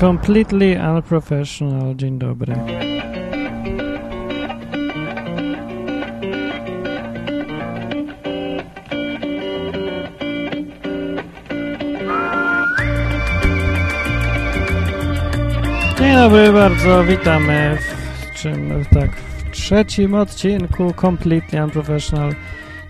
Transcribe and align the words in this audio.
Completely 0.00 0.76
unprofessional. 0.76 1.96
Dzień 1.96 2.18
dobry. 2.18 2.54
Dzień 15.98 16.14
dobry 16.14 16.52
bardzo, 16.52 17.04
witamy 17.04 17.78
w 17.80 18.40
czym, 18.40 18.84
tak, 18.94 19.10
w 19.16 19.50
trzecim 19.50 20.14
odcinku 20.14 20.92
Completely 21.00 21.64
Unprofessional. 21.64 22.34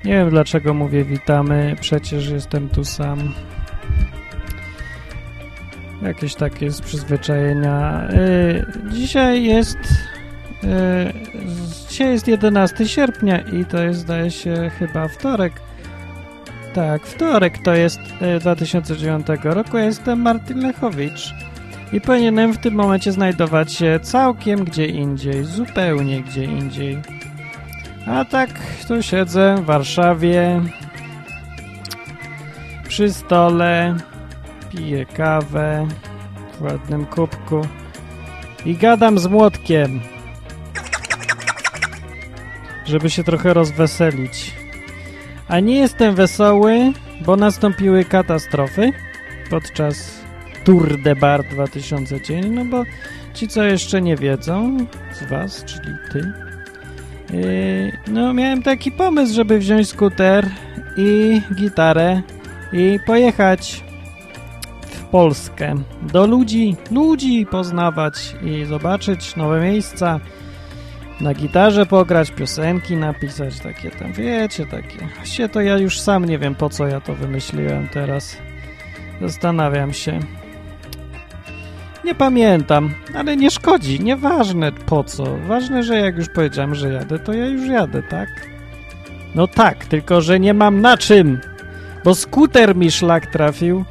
Nie 0.04 0.12
wiem 0.12 0.30
dlaczego 0.30 0.74
mówię 0.74 1.04
witamy, 1.04 1.76
przecież 1.80 2.28
jestem 2.28 2.68
tu 2.68 2.84
sam. 2.84 3.18
Jakieś 6.02 6.34
takie 6.34 6.64
jest 6.64 6.82
przyzwyczajenia. 6.82 8.08
Yy, 8.12 8.92
dzisiaj 8.92 9.44
jest 9.44 9.78
yy, 10.62 10.68
dzisiaj 11.88 12.12
jest 12.12 12.28
11 12.28 12.88
sierpnia 12.88 13.38
i 13.38 13.64
to 13.64 13.82
jest 13.82 14.00
zdaje 14.00 14.30
się 14.30 14.70
chyba 14.78 15.08
wtorek. 15.08 15.52
Tak, 16.74 17.06
wtorek 17.06 17.58
to 17.64 17.74
jest 17.74 18.00
yy, 18.20 18.40
2009 18.40 19.26
roku. 19.44 19.78
Ja 19.78 19.84
jestem 19.84 20.20
Martin 20.20 20.60
Lechowicz 20.60 21.34
i 21.92 22.00
powinienem 22.00 22.52
w 22.52 22.58
tym 22.58 22.74
momencie 22.74 23.12
znajdować 23.12 23.72
się 23.72 24.00
całkiem 24.02 24.64
gdzie 24.64 24.86
indziej, 24.86 25.44
zupełnie 25.44 26.22
gdzie 26.22 26.44
indziej. 26.44 26.98
A 28.06 28.24
tak 28.24 28.50
tu 28.88 29.02
siedzę 29.02 29.56
w 29.58 29.64
Warszawie 29.64 30.62
przy 32.88 33.12
stole, 33.12 33.96
piję 34.70 35.06
kawę 35.06 35.86
w 36.58 36.62
ładnym 36.62 37.06
kubku 37.06 37.66
i 38.64 38.74
gadam 38.74 39.18
z 39.18 39.26
młotkiem, 39.26 40.00
żeby 42.86 43.10
się 43.10 43.24
trochę 43.24 43.54
rozweselić. 43.54 44.54
A 45.48 45.60
nie 45.60 45.76
jestem 45.76 46.14
wesoły, 46.14 46.92
bo 47.26 47.36
nastąpiły 47.36 48.04
katastrofy 48.04 48.92
podczas 49.50 50.20
Tour 50.64 51.02
de 51.02 51.16
Bar 51.16 51.44
2010, 51.44 52.46
no 52.50 52.64
bo 52.64 52.84
ci, 53.34 53.48
co 53.48 53.62
jeszcze 53.62 54.02
nie 54.02 54.16
wiedzą 54.16 54.76
z 55.12 55.24
was, 55.24 55.64
czyli 55.64 55.94
ty, 56.12 56.32
yy, 57.36 57.92
no 58.06 58.34
miałem 58.34 58.62
taki 58.62 58.92
pomysł, 58.92 59.34
żeby 59.34 59.58
wziąć 59.58 59.88
skuter 59.88 60.50
i 60.96 61.40
gitarę 61.54 62.22
i 62.72 62.98
pojechać 63.06 63.89
Polskę 65.10 65.74
do 66.02 66.26
ludzi, 66.26 66.76
ludzi 66.90 67.46
poznawać 67.46 68.36
i 68.42 68.64
zobaczyć 68.64 69.36
nowe 69.36 69.60
miejsca, 69.60 70.20
na 71.20 71.34
gitarze 71.34 71.86
pograć, 71.86 72.30
piosenki 72.30 72.96
napisać, 72.96 73.60
takie 73.60 73.90
tam, 73.90 74.12
wiecie, 74.12 74.66
takie. 74.66 75.08
Właściwie 75.16 75.48
to 75.48 75.60
ja 75.60 75.78
już 75.78 76.00
sam 76.00 76.24
nie 76.24 76.38
wiem, 76.38 76.54
po 76.54 76.70
co 76.70 76.86
ja 76.86 77.00
to 77.00 77.14
wymyśliłem 77.14 77.88
teraz. 77.88 78.36
Zastanawiam 79.20 79.92
się. 79.92 80.20
Nie 82.04 82.14
pamiętam, 82.14 82.94
ale 83.14 83.36
nie 83.36 83.50
szkodzi, 83.50 84.00
nieważne 84.00 84.72
po 84.72 85.04
co. 85.04 85.24
Ważne, 85.46 85.82
że 85.82 85.96
jak 85.96 86.16
już 86.16 86.28
powiedziałem, 86.28 86.74
że 86.74 86.92
jadę, 86.92 87.18
to 87.18 87.32
ja 87.32 87.46
już 87.46 87.68
jadę, 87.68 88.02
tak? 88.02 88.28
No 89.34 89.46
tak, 89.46 89.84
tylko 89.84 90.20
że 90.20 90.40
nie 90.40 90.54
mam 90.54 90.80
na 90.80 90.96
czym, 90.96 91.40
bo 92.04 92.14
skuter 92.14 92.76
mi 92.76 92.90
szlak 92.90 93.26
trafił. 93.26 93.84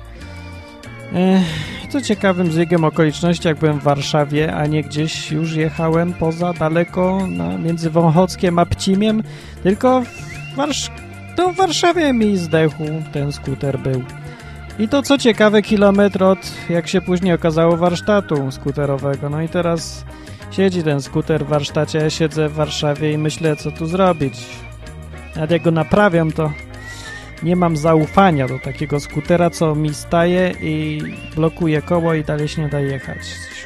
Co 1.89 2.01
ciekawym 2.01 2.51
zbiegiem 2.51 2.83
okoliczności, 2.83 3.47
jak 3.47 3.57
byłem 3.57 3.79
w 3.79 3.83
Warszawie, 3.83 4.53
a 4.55 4.65
nie 4.65 4.83
gdzieś 4.83 5.31
już 5.31 5.53
jechałem 5.53 6.13
poza, 6.13 6.53
daleko, 6.53 7.27
na, 7.27 7.57
między 7.57 7.89
Wąchockiem 7.89 8.59
a 8.59 8.65
Pcimiem, 8.65 9.23
tylko 9.63 10.01
w, 10.01 10.55
Warsz 10.55 10.91
to 11.35 11.53
w 11.53 11.55
Warszawie 11.55 12.13
mi 12.13 12.37
zdechł 12.37 12.83
ten 13.11 13.31
skuter 13.31 13.79
był. 13.79 14.03
I 14.79 14.87
to 14.87 15.01
co 15.01 15.17
ciekawe, 15.17 15.61
kilometr 15.61 16.23
od, 16.23 16.51
jak 16.69 16.87
się 16.87 17.01
później 17.01 17.33
okazało, 17.33 17.77
warsztatu 17.77 18.51
skuterowego. 18.51 19.29
No 19.29 19.41
i 19.41 19.49
teraz 19.49 20.05
siedzi 20.51 20.83
ten 20.83 21.01
skuter 21.01 21.45
w 21.45 21.49
warsztacie, 21.49 21.99
ja 21.99 22.09
siedzę 22.09 22.49
w 22.49 22.53
Warszawie 22.53 23.11
i 23.11 23.17
myślę, 23.17 23.55
co 23.55 23.71
tu 23.71 23.85
zrobić. 23.85 24.33
Nawet 25.35 25.51
jak 25.51 25.61
go 25.61 25.71
naprawiam, 25.71 26.31
to 26.31 26.51
nie 27.43 27.55
mam 27.55 27.77
zaufania 27.77 28.47
do 28.47 28.59
takiego 28.59 28.99
skutera, 28.99 29.49
co 29.49 29.75
mi 29.75 29.93
staje 29.93 30.53
i 30.61 31.01
blokuje 31.35 31.81
koło 31.81 32.13
i 32.13 32.23
dalej 32.23 32.47
się 32.47 32.61
nie 32.61 32.69
da 32.69 32.79
jechać. 32.79 33.17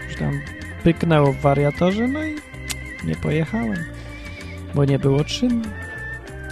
Już 0.07 0.17
tam 0.17 0.41
pyknęło 0.83 1.33
w 1.33 1.41
wariatorze, 1.41 2.07
no 2.07 2.23
i 2.23 2.35
nie 3.07 3.15
pojechałem, 3.15 3.83
bo 4.75 4.85
nie 4.85 4.99
było 4.99 5.23
czym. 5.23 5.61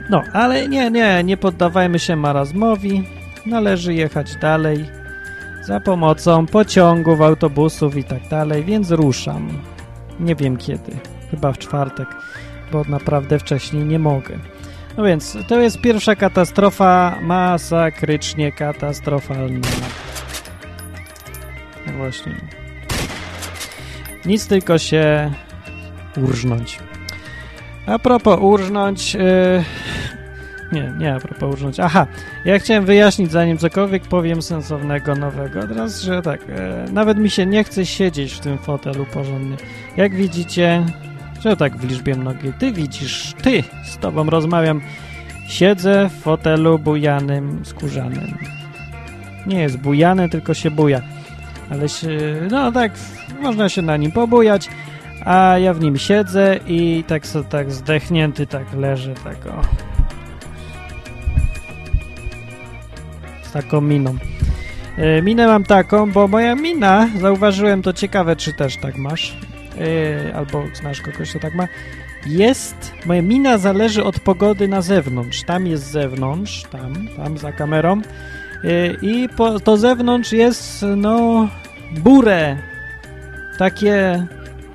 No, 0.10 0.24
ale 0.34 0.68
nie, 0.68 0.92
nie, 0.92 1.24
nie 1.24 1.38
poddawajmy 1.38 2.00
się 2.00 2.16
marazmowi. 2.16 3.04
Należy 3.46 3.94
jechać 3.94 4.36
dalej 4.36 4.86
za 5.64 5.80
pomocą 5.80 6.46
pociągów, 6.46 7.22
autobusów 7.22 7.98
i 7.98 8.04
tak 8.04 8.28
dalej, 8.28 8.64
więc 8.64 8.92
ruszam. 8.92 9.50
Nie 10.20 10.36
wiem 10.36 10.58
kiedy, 10.58 10.92
chyba 11.32 11.52
w 11.52 11.58
czwartek, 11.58 12.08
bo 12.72 12.84
naprawdę 12.90 13.40
wcześniej 13.40 13.86
nie 13.86 14.00
mogę. 14.00 14.40
No 14.98 15.04
więc 15.04 15.38
to 15.48 15.60
jest 15.60 15.82
pierwsza 15.82 16.16
katastrofa, 16.16 17.18
masakrycznie 17.22 18.52
katastrofalna. 18.52 19.68
No 21.88 21.94
właśnie. 21.94 22.36
Nic 24.26 24.48
tylko 24.48 24.78
się 24.78 25.32
urżnąć. 26.18 26.80
A 27.86 28.00
propos 28.00 28.40
urżnąć... 28.42 29.14
Yy... 29.14 29.64
Nie, 30.72 30.94
nie 30.98 31.16
a 31.16 31.20
propos 31.20 31.54
urżnąć. 31.54 31.80
Aha, 31.80 32.08
ja 32.46 32.60
chciałem 32.60 32.86
wyjaśnić, 32.86 33.32
zanim 33.32 33.58
cokolwiek 33.58 34.04
powiem 34.04 34.42
sensownego, 34.42 35.16
nowego. 35.16 35.68
Teraz, 35.68 36.02
że 36.02 36.22
tak, 36.22 36.42
e, 36.50 36.86
nawet 36.92 37.18
mi 37.18 37.30
się 37.30 37.46
nie 37.46 37.64
chce 37.64 37.86
siedzieć 37.86 38.34
w 38.34 38.40
tym 38.40 38.58
fotelu 38.58 39.06
porządnie. 39.06 39.58
Jak 39.98 40.16
widzicie, 40.16 40.86
że 41.44 41.58
tak 41.58 41.78
w 41.78 41.90
liczbie 41.90 42.16
mnogiej, 42.16 42.54
ty 42.54 42.72
widzisz, 42.72 43.34
ty, 43.42 43.64
z 43.86 43.98
tobą 43.98 44.30
rozmawiam, 44.30 44.82
siedzę 45.48 46.10
w 46.10 46.22
fotelu 46.22 46.80
bujanym, 46.80 47.66
skórzanym. 47.66 48.38
Nie 49.48 49.62
jest 49.62 49.78
bujany, 49.78 50.30
tylko 50.30 50.54
się 50.54 50.72
buja. 50.72 51.02
Ale 51.70 51.90
się, 51.90 52.10
no 52.52 52.72
tak, 52.72 52.92
można 53.42 53.70
się 53.70 53.82
na 53.82 53.98
nim 53.98 54.12
pobujać, 54.12 54.70
a 55.26 55.58
ja 55.58 55.74
w 55.74 55.80
nim 55.80 55.98
siedzę 55.98 56.60
i 56.68 57.04
tak, 57.08 57.24
tak 57.50 57.72
zdechnięty 57.72 58.48
tak 58.48 58.74
leżę, 58.74 59.14
tak 59.24 59.46
o. 59.46 59.62
Z 63.44 63.52
taką 63.52 63.82
miną. 63.82 64.16
Yy, 64.98 65.22
minę 65.22 65.48
mam 65.48 65.64
taką, 65.64 66.12
bo 66.12 66.28
moja 66.28 66.56
mina, 66.56 67.10
zauważyłem 67.20 67.82
to 67.82 67.94
ciekawe, 67.94 68.36
czy 68.36 68.54
też 68.54 68.78
tak 68.82 68.98
masz, 68.98 69.38
yy, 69.76 70.36
albo 70.36 70.64
znasz 70.74 71.02
kogoś, 71.02 71.30
kto 71.30 71.40
tak 71.40 71.56
ma, 71.56 71.68
jest, 72.26 72.94
moja 73.06 73.22
mina 73.22 73.58
zależy 73.58 74.04
od 74.04 74.20
pogody 74.20 74.68
na 74.68 74.82
zewnątrz. 74.82 75.44
Tam 75.44 75.68
jest 75.68 75.92
zewnątrz, 75.92 76.64
tam, 76.64 77.08
tam 77.18 77.38
za 77.38 77.52
kamerą 77.52 78.02
yy, 78.64 78.98
i 79.02 79.30
po, 79.30 79.60
to 79.60 79.78
zewnątrz 79.78 80.32
jest, 80.32 80.86
no, 80.98 81.48
burę, 81.92 82.58
takie 83.58 84.28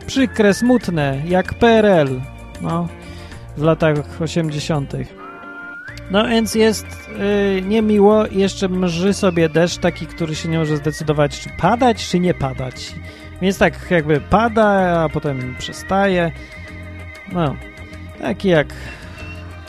przykre, 0.07 0.55
smutne, 0.55 1.23
jak 1.27 1.55
PRL, 1.55 2.21
no, 2.63 2.89
w 3.57 3.63
latach 3.63 4.21
80. 4.21 4.93
No 6.11 6.29
więc 6.29 6.55
jest 6.55 6.87
yy, 7.55 7.63
niemiło 7.63 8.27
i 8.27 8.39
jeszcze 8.39 8.69
mrzy 8.69 9.15
sobie 9.15 9.49
deszcz 9.49 9.79
taki, 9.79 10.07
który 10.07 10.35
się 10.35 10.49
nie 10.49 10.59
może 10.59 10.77
zdecydować, 10.77 11.41
czy 11.41 11.51
padać, 11.59 12.09
czy 12.09 12.21
nie 12.21 12.35
padać. 12.35 12.95
Więc 13.43 13.59
tak 13.59 13.91
jakby 13.91 14.21
pada, 14.21 15.01
a 15.03 15.09
potem 15.09 15.57
przestaje. 15.59 16.33
No, 17.33 17.57
taki 18.21 18.49
jak... 18.49 18.69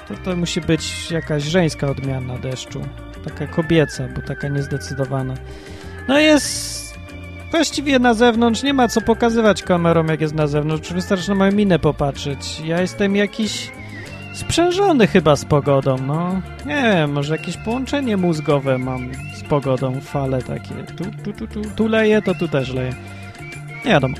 To, 0.08 0.14
to 0.14 0.36
musi 0.36 0.62
być 0.62 1.12
jakaś 1.12 1.44
żeńska 1.44 1.88
odmiana 1.88 2.38
deszczu. 2.38 2.82
Taka 3.26 3.48
kobieca, 3.48 4.08
bo 4.16 4.22
taka 4.22 4.48
niezdecydowana. 4.48 5.34
No 6.08 6.20
jest... 6.20 6.88
Właściwie 7.52 8.00
na 8.00 8.14
zewnątrz 8.14 8.64
nie 8.64 8.74
ma 8.74 8.88
co 8.88 9.02
pokazywać 9.02 9.64
kamerą, 9.64 10.06
jak 10.06 10.22
jest 10.22 10.36
na 10.36 10.48
zewnątrz. 10.48 10.94
Wystarczy 10.94 11.30
na 11.30 11.36
moją 11.36 11.52
minę 11.52 11.80
popatrzeć. 11.80 12.62
Ja 12.66 12.82
jestem 12.82 13.16
jakiś 13.16 13.72
sprzężony 14.38 15.08
chyba 15.08 15.36
z 15.36 15.46
pogodą, 15.46 15.98
no. 15.98 16.42
Nie 16.66 16.82
wiem, 16.82 17.12
może 17.12 17.38
jakieś 17.38 17.58
połączenie 17.58 18.18
mózgowe 18.18 18.78
mam 18.78 19.10
z 19.36 19.44
pogodą, 19.44 20.02
fale 20.02 20.42
takie. 20.42 20.74
Tu, 20.98 21.04
tu, 21.24 21.34
tu, 21.34 21.48
tu, 21.48 21.70
tu 21.76 21.88
leje, 21.88 22.22
to 22.22 22.36
tu 22.36 22.48
też 22.48 22.74
leje. 22.74 22.94
Nie 23.86 23.92
wiadomo. 23.92 24.16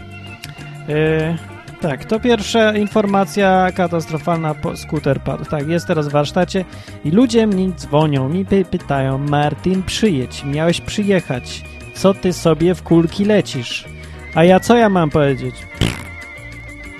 Yy, 0.88 1.38
tak, 1.82 2.06
to 2.06 2.20
pierwsza 2.20 2.74
informacja 2.74 3.72
katastrofalna, 3.76 4.56
skuter 4.76 5.22
padł. 5.22 5.46
Tak, 5.46 5.68
jest 5.68 5.88
teraz 5.88 6.08
w 6.08 6.12
warsztacie 6.12 6.66
i 7.06 7.12
ludzie 7.12 7.48
mi 7.48 7.74
dzwonią, 7.74 8.30
mi 8.30 8.46
py 8.46 8.66
pytają, 8.66 9.18
Martin, 9.18 9.84
przyjedź, 9.84 10.44
miałeś 10.44 10.82
przyjechać. 10.82 11.64
Co 11.96 12.14
ty 12.14 12.34
sobie 12.34 12.76
w 12.76 12.84
kulki 12.84 13.26
lecisz? 13.26 13.86
A 14.36 14.44
ja 14.44 14.60
co 14.60 14.78
ja 14.78 14.90
mam 14.90 15.10
powiedzieć? 15.10 15.56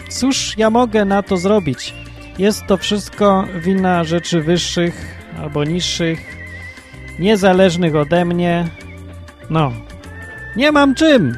Cóż 0.10 0.58
ja 0.58 0.70
mogę 0.70 1.06
na 1.06 1.24
to 1.24 1.38
zrobić? 1.38 1.94
Jest 2.38 2.66
to 2.68 2.78
wszystko 2.78 3.46
wina 3.56 4.04
rzeczy 4.04 4.42
wyższych 4.42 5.24
albo 5.42 5.64
niższych, 5.64 6.38
niezależnych 7.20 7.96
ode 7.96 8.26
mnie. 8.26 8.68
No, 9.50 9.72
nie 10.56 10.72
mam 10.72 10.96
czym. 10.96 11.38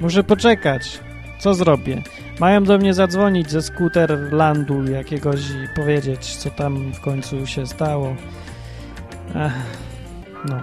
Muszę 0.00 0.24
poczekać. 0.24 1.00
Co 1.38 1.54
zrobię? 1.54 2.02
Mają 2.40 2.64
do 2.64 2.78
mnie 2.78 2.94
zadzwonić 2.94 3.50
ze 3.50 3.62
skuterlandu 3.62 4.84
jakiegoś 4.84 5.40
i 5.40 5.68
powiedzieć, 5.76 6.36
co 6.36 6.50
tam 6.50 6.92
w 6.92 7.00
końcu 7.00 7.46
się 7.46 7.66
stało. 7.66 8.16
Ech, 9.34 9.52
no, 10.48 10.62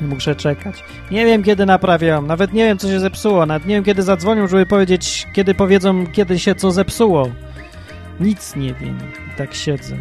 muszę 0.00 0.34
czekać. 0.34 0.84
Nie 1.10 1.26
wiem, 1.26 1.42
kiedy 1.42 1.66
naprawią, 1.66 2.22
nawet 2.22 2.52
nie 2.52 2.64
wiem, 2.64 2.78
co 2.78 2.88
się 2.88 3.00
zepsuło, 3.00 3.46
nawet 3.46 3.68
nie 3.68 3.74
wiem, 3.74 3.84
kiedy 3.84 4.02
zadzwonią, 4.02 4.48
żeby 4.48 4.66
powiedzieć, 4.66 5.26
kiedy 5.32 5.54
powiedzą, 5.54 6.06
kiedy 6.06 6.38
się 6.38 6.54
co 6.54 6.70
zepsuło. 6.70 7.28
Nic 8.20 8.56
nie 8.56 8.74
wiem, 8.74 8.98
tak 9.36 9.54
siedzę. 9.54 9.96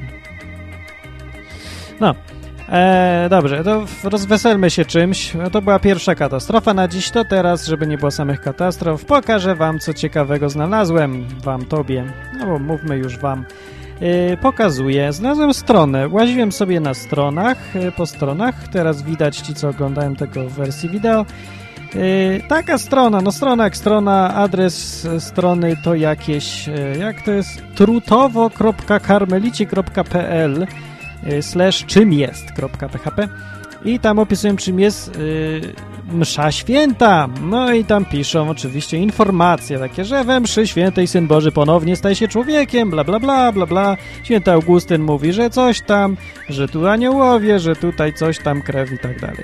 No, 2.00 2.16
e, 2.70 3.28
dobrze, 3.30 3.64
to 3.64 3.86
rozweselmy 4.04 4.70
się 4.70 4.86
czymś. 4.86 5.34
To 5.52 5.62
była 5.62 5.80
pierwsza 5.80 6.16
katastrofa 6.16 6.74
na 6.74 6.88
dziś, 6.88 7.10
to 7.10 7.26
teraz, 7.26 7.66
żeby 7.66 7.88
nie 7.88 7.98
było 7.98 8.12
samych 8.12 8.42
katastrof, 8.42 9.06
pokażę 9.06 9.56
wam, 9.56 9.80
co 9.80 9.94
ciekawego 9.94 10.50
znalazłem, 10.50 11.26
wam, 11.44 11.66
tobie, 11.66 12.06
no 12.40 12.46
bo 12.46 12.60
mówmy 12.60 12.98
już 12.98 13.18
wam. 13.18 13.46
Yy, 14.02 14.38
pokazuję. 14.38 15.14
Znalazłem 15.14 15.54
stronę. 15.54 16.08
Łaziłem 16.08 16.52
sobie 16.52 16.80
na 16.80 16.94
stronach, 16.94 17.76
yy, 17.76 17.92
po 17.92 18.06
stronach. 18.06 18.68
Teraz 18.68 19.04
widać 19.04 19.38
ci, 19.38 19.54
co 19.54 19.70
oglądają 19.70 20.16
tego 20.16 20.50
w 20.50 20.54
wersji 20.54 20.90
wideo. 20.90 21.26
Yy, 21.96 22.42
taka 22.48 22.78
strona, 22.78 23.22
no 23.22 23.32
strona 23.32 23.64
jak 23.64 23.78
strona, 23.78 24.36
adres 24.36 25.08
strony 25.20 25.78
to 25.84 25.96
jakieś, 25.96 26.68
yy, 26.68 26.98
jak 27.00 27.22
to 27.22 27.32
jest, 27.32 27.64
trutowo.karmelici.pl 27.76 30.68
yy, 31.24 31.42
slash 31.42 31.86
czym 31.86 32.14
jest.php 32.14 33.28
i 33.86 34.00
tam 34.00 34.20
opisują 34.20 34.56
czym 34.56 34.80
jest 34.80 35.18
yy, 35.18 35.62
msza 36.12 36.52
święta. 36.52 37.28
No 37.42 37.74
i 37.74 37.86
tam 37.86 38.06
piszą 38.06 38.50
oczywiście 38.50 38.98
informacje 38.98 39.80
takie, 39.80 40.06
że 40.06 40.24
we 40.24 40.40
mszy 40.40 40.68
świętej 40.68 41.08
Syn 41.08 41.28
Boży 41.28 41.52
ponownie 41.52 41.96
staje 41.96 42.16
się 42.16 42.28
człowiekiem, 42.28 42.90
bla 42.90 43.04
bla 43.04 43.20
bla 43.20 43.52
bla 43.52 43.66
bla. 43.66 43.98
Święty 44.24 44.52
Augustyn 44.52 45.02
mówi, 45.02 45.34
że 45.34 45.50
coś 45.50 45.82
tam, 45.82 46.18
że 46.50 46.68
tu 46.68 46.88
aniołowie, 46.88 47.60
że 47.60 47.76
tutaj 47.76 48.14
coś 48.14 48.40
tam 48.40 48.62
krew 48.62 48.92
i 48.92 48.98
tak 48.98 49.20
dalej. 49.20 49.44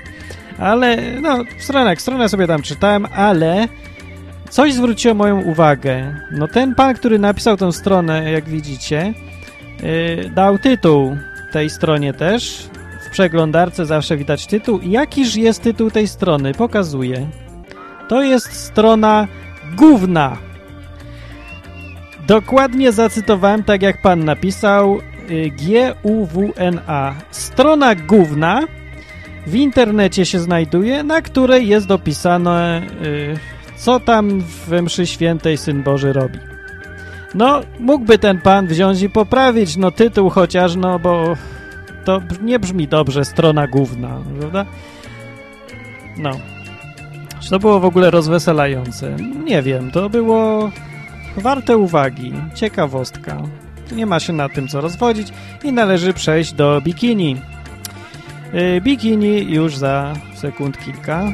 Ale 0.58 0.96
no, 1.20 1.44
stronek, 1.58 2.02
stronę 2.02 2.28
sobie 2.28 2.46
tam 2.46 2.62
czytałem, 2.62 3.06
ale 3.14 3.68
coś 4.50 4.72
zwróciło 4.74 5.14
moją 5.14 5.42
uwagę. 5.42 6.14
No 6.32 6.48
ten 6.48 6.74
pan, 6.74 6.94
który 6.94 7.18
napisał 7.18 7.56
tę 7.56 7.72
stronę, 7.72 8.32
jak 8.32 8.48
widzicie, 8.48 9.14
yy, 9.82 10.30
dał 10.30 10.58
tytuł 10.58 11.16
tej 11.52 11.70
stronie 11.70 12.12
też. 12.12 12.68
W 13.06 13.10
przeglądarce 13.10 13.86
zawsze 13.86 14.16
widać 14.16 14.46
tytuł. 14.46 14.80
Jakiż 14.82 15.36
jest 15.36 15.62
tytuł 15.62 15.90
tej 15.90 16.08
strony? 16.08 16.54
Pokazuję. 16.54 17.26
To 18.08 18.22
jest 18.22 18.52
strona 18.52 19.26
główna. 19.76 20.36
Dokładnie 22.26 22.92
zacytowałem 22.92 23.64
tak, 23.64 23.82
jak 23.82 24.02
pan 24.02 24.24
napisał. 24.24 24.98
y, 25.30 25.50
G-U-W-N-A. 25.50 27.14
Strona 27.30 27.94
główna 27.94 28.60
w 29.48 29.54
internecie 29.54 30.26
się 30.26 30.40
znajduje, 30.40 31.02
na 31.02 31.22
której 31.22 31.68
jest 31.68 31.86
dopisane, 31.86 32.82
y, 33.02 33.38
co 33.76 34.00
tam 34.00 34.40
w 34.40 34.82
mszy 34.82 35.06
świętej 35.06 35.56
Syn 35.56 35.82
Boży 35.82 36.12
robi. 36.12 36.38
No, 37.34 37.60
mógłby 37.80 38.18
ten 38.18 38.40
pan 38.40 38.66
wziąć 38.66 39.02
i 39.02 39.10
poprawić, 39.10 39.76
no 39.76 39.90
tytuł 39.90 40.30
chociaż, 40.30 40.76
no 40.76 40.98
bo 40.98 41.36
to 42.04 42.20
nie 42.42 42.58
brzmi 42.58 42.88
dobrze, 42.88 43.24
strona 43.24 43.66
główna, 43.66 44.22
prawda? 44.40 44.64
No. 46.18 46.30
Czy 47.40 47.50
to 47.50 47.58
było 47.58 47.80
w 47.80 47.84
ogóle 47.84 48.10
rozweselające? 48.10 49.16
Nie 49.44 49.62
wiem, 49.62 49.90
to 49.90 50.10
było 50.10 50.70
warte 51.36 51.76
uwagi, 51.76 52.32
ciekawostka. 52.54 53.42
Nie 53.92 54.06
ma 54.06 54.20
się 54.20 54.32
na 54.32 54.48
tym 54.48 54.68
co 54.68 54.80
rozwodzić 54.80 55.28
i 55.64 55.72
należy 55.72 56.12
przejść 56.12 56.52
do 56.52 56.80
bikini. 56.80 57.36
Yy, 58.52 58.80
bikini 58.80 59.52
już 59.52 59.76
za 59.76 60.14
sekund 60.34 60.78
kilka. 60.78 61.24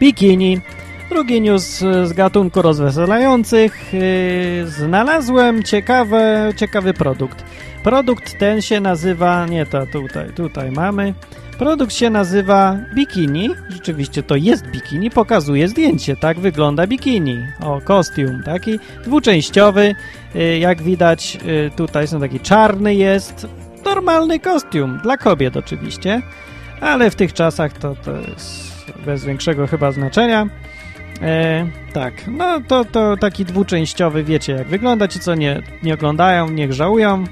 Bikini. 0.00 0.60
Drugi 1.08 1.40
news 1.40 1.78
z 2.04 2.12
gatunku 2.12 2.62
rozweselających. 2.62 3.92
Yy, 3.92 4.66
znalazłem 4.66 5.62
ciekawe, 5.62 6.52
ciekawy 6.56 6.94
produkt. 6.94 7.44
Produkt 7.82 8.38
ten 8.38 8.62
się 8.62 8.80
nazywa, 8.80 9.46
nie 9.46 9.66
to 9.66 9.86
tutaj, 9.86 10.32
tutaj 10.32 10.70
mamy. 10.70 11.14
Produkt 11.58 11.94
się 11.94 12.10
nazywa 12.10 12.76
bikini. 12.94 13.50
Rzeczywiście 13.68 14.22
to 14.22 14.36
jest 14.36 14.66
bikini, 14.66 15.10
pokazuje 15.10 15.68
zdjęcie. 15.68 16.16
Tak 16.16 16.40
wygląda 16.40 16.86
bikini. 16.86 17.46
O, 17.60 17.80
kostium 17.80 18.42
taki 18.42 18.78
dwuczęściowy. 19.04 19.94
Yy, 20.34 20.58
jak 20.58 20.82
widać, 20.82 21.34
yy, 21.34 21.70
tutaj 21.76 22.08
są 22.08 22.20
taki 22.20 22.40
czarny 22.40 22.94
jest. 22.94 23.46
Normalny 23.84 24.40
kostium 24.40 25.00
dla 25.02 25.16
kobiet 25.16 25.56
oczywiście. 25.56 26.22
Ale 26.80 27.10
w 27.10 27.14
tych 27.14 27.32
czasach 27.32 27.72
to, 27.72 27.94
to 28.04 28.12
jest 28.16 28.66
bez 29.06 29.24
większego 29.24 29.66
chyba 29.66 29.92
znaczenia. 29.92 30.48
E, 31.22 31.66
tak, 31.92 32.14
no 32.26 32.60
to, 32.68 32.84
to 32.84 33.16
taki 33.16 33.44
dwuczęściowy, 33.44 34.24
wiecie 34.24 34.52
jak 34.52 34.68
wygląda. 34.68 35.08
Ci, 35.08 35.20
co 35.20 35.34
nie, 35.34 35.62
nie 35.82 35.94
oglądają, 35.94 36.50
niech 36.50 36.72
żałują. 36.72 37.24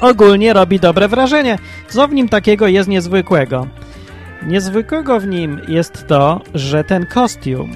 Ogólnie 0.00 0.52
robi 0.52 0.80
dobre 0.80 1.08
wrażenie. 1.08 1.58
Co 1.88 2.08
w 2.08 2.12
nim 2.12 2.28
takiego 2.28 2.68
jest 2.68 2.88
niezwykłego? 2.88 3.66
Niezwykłego 4.46 5.20
w 5.20 5.26
nim 5.26 5.60
jest 5.68 6.06
to, 6.06 6.40
że 6.54 6.84
ten 6.84 7.06
kostium... 7.06 7.72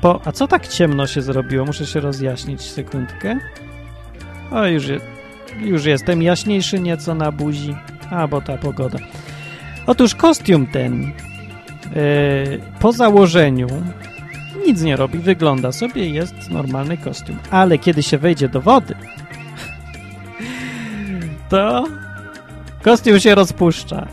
Po, 0.00 0.20
a 0.24 0.32
co 0.32 0.48
tak 0.48 0.68
ciemno 0.68 1.06
się 1.06 1.22
zrobiło? 1.22 1.64
Muszę 1.64 1.86
się 1.86 2.00
rozjaśnić 2.00 2.62
sekundkę. 2.62 3.38
O, 4.50 4.66
już, 4.66 4.86
je, 4.86 5.00
już 5.60 5.84
jestem 5.84 6.22
jaśniejszy 6.22 6.80
nieco 6.80 7.14
na 7.14 7.32
buzi. 7.32 7.74
A, 8.10 8.28
bo 8.28 8.40
ta 8.40 8.58
pogoda. 8.58 8.98
Otóż 9.86 10.14
kostium 10.14 10.66
ten 10.66 11.12
Yy, 11.96 12.60
po 12.80 12.92
założeniu 12.92 13.66
nic 14.66 14.82
nie 14.82 14.96
robi, 14.96 15.18
wygląda 15.18 15.72
sobie, 15.72 16.08
jest 16.08 16.50
normalny 16.50 16.96
kostium. 16.96 17.38
Ale 17.50 17.78
kiedy 17.78 18.02
się 18.02 18.18
wejdzie 18.18 18.48
do 18.48 18.60
wody, 18.60 18.94
to 21.50 21.84
kostium 22.82 23.20
się 23.20 23.34
rozpuszcza. 23.34 24.06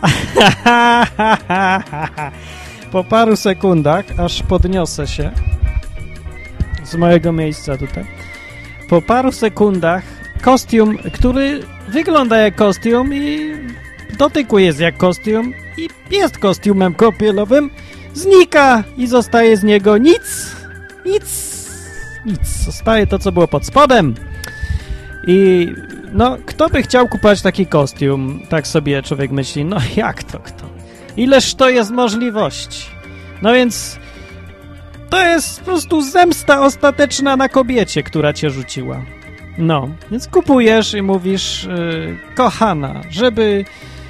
po 2.91 3.03
paru 3.03 3.35
sekundach, 3.35 4.05
aż 4.17 4.43
podniosę 4.43 5.07
się 5.07 5.31
z 6.83 6.95
mojego 6.95 7.31
miejsca 7.31 7.77
tutaj, 7.77 8.05
po 8.89 9.01
paru 9.01 9.31
sekundach 9.31 10.03
kostium, 10.41 10.97
który 11.13 11.63
wygląda 11.87 12.37
jak 12.37 12.55
kostium 12.55 13.13
i 13.13 13.53
w 14.09 14.17
dotyku 14.17 14.59
jest 14.59 14.79
jak 14.79 14.97
kostium 14.97 15.53
i 15.77 15.89
jest 16.11 16.37
kostiumem 16.37 16.93
kąpielowym, 16.93 17.69
znika 18.13 18.83
i 18.97 19.07
zostaje 19.07 19.57
z 19.57 19.63
niego 19.63 19.97
nic, 19.97 20.55
nic, 21.05 21.57
nic. 22.25 22.49
Zostaje 22.65 23.07
to, 23.07 23.19
co 23.19 23.31
było 23.31 23.47
pod 23.47 23.65
spodem. 23.65 24.15
I 25.27 25.67
no, 26.11 26.37
kto 26.45 26.69
by 26.69 26.81
chciał 26.81 27.07
kupować 27.07 27.41
taki 27.41 27.65
kostium? 27.65 28.39
Tak 28.49 28.67
sobie 28.67 29.03
człowiek 29.03 29.31
myśli, 29.31 29.65
no 29.65 29.77
jak 29.95 30.23
to 30.23 30.39
kto? 30.39 30.65
Ileż 31.17 31.55
to 31.55 31.69
jest 31.69 31.91
możliwości? 31.91 32.85
No 33.41 33.53
więc 33.53 33.99
to 35.09 35.23
jest 35.25 35.59
po 35.59 35.65
prostu 35.65 36.01
zemsta 36.01 36.61
ostateczna 36.61 37.37
na 37.37 37.49
kobiecie, 37.49 38.03
która 38.03 38.33
cię 38.33 38.49
rzuciła. 38.49 39.01
No, 39.57 39.89
więc 40.11 40.27
kupujesz 40.27 40.93
i 40.93 41.01
mówisz, 41.01 41.63
yy, 41.63 42.17
kochana, 42.35 43.01
żeby 43.09 43.65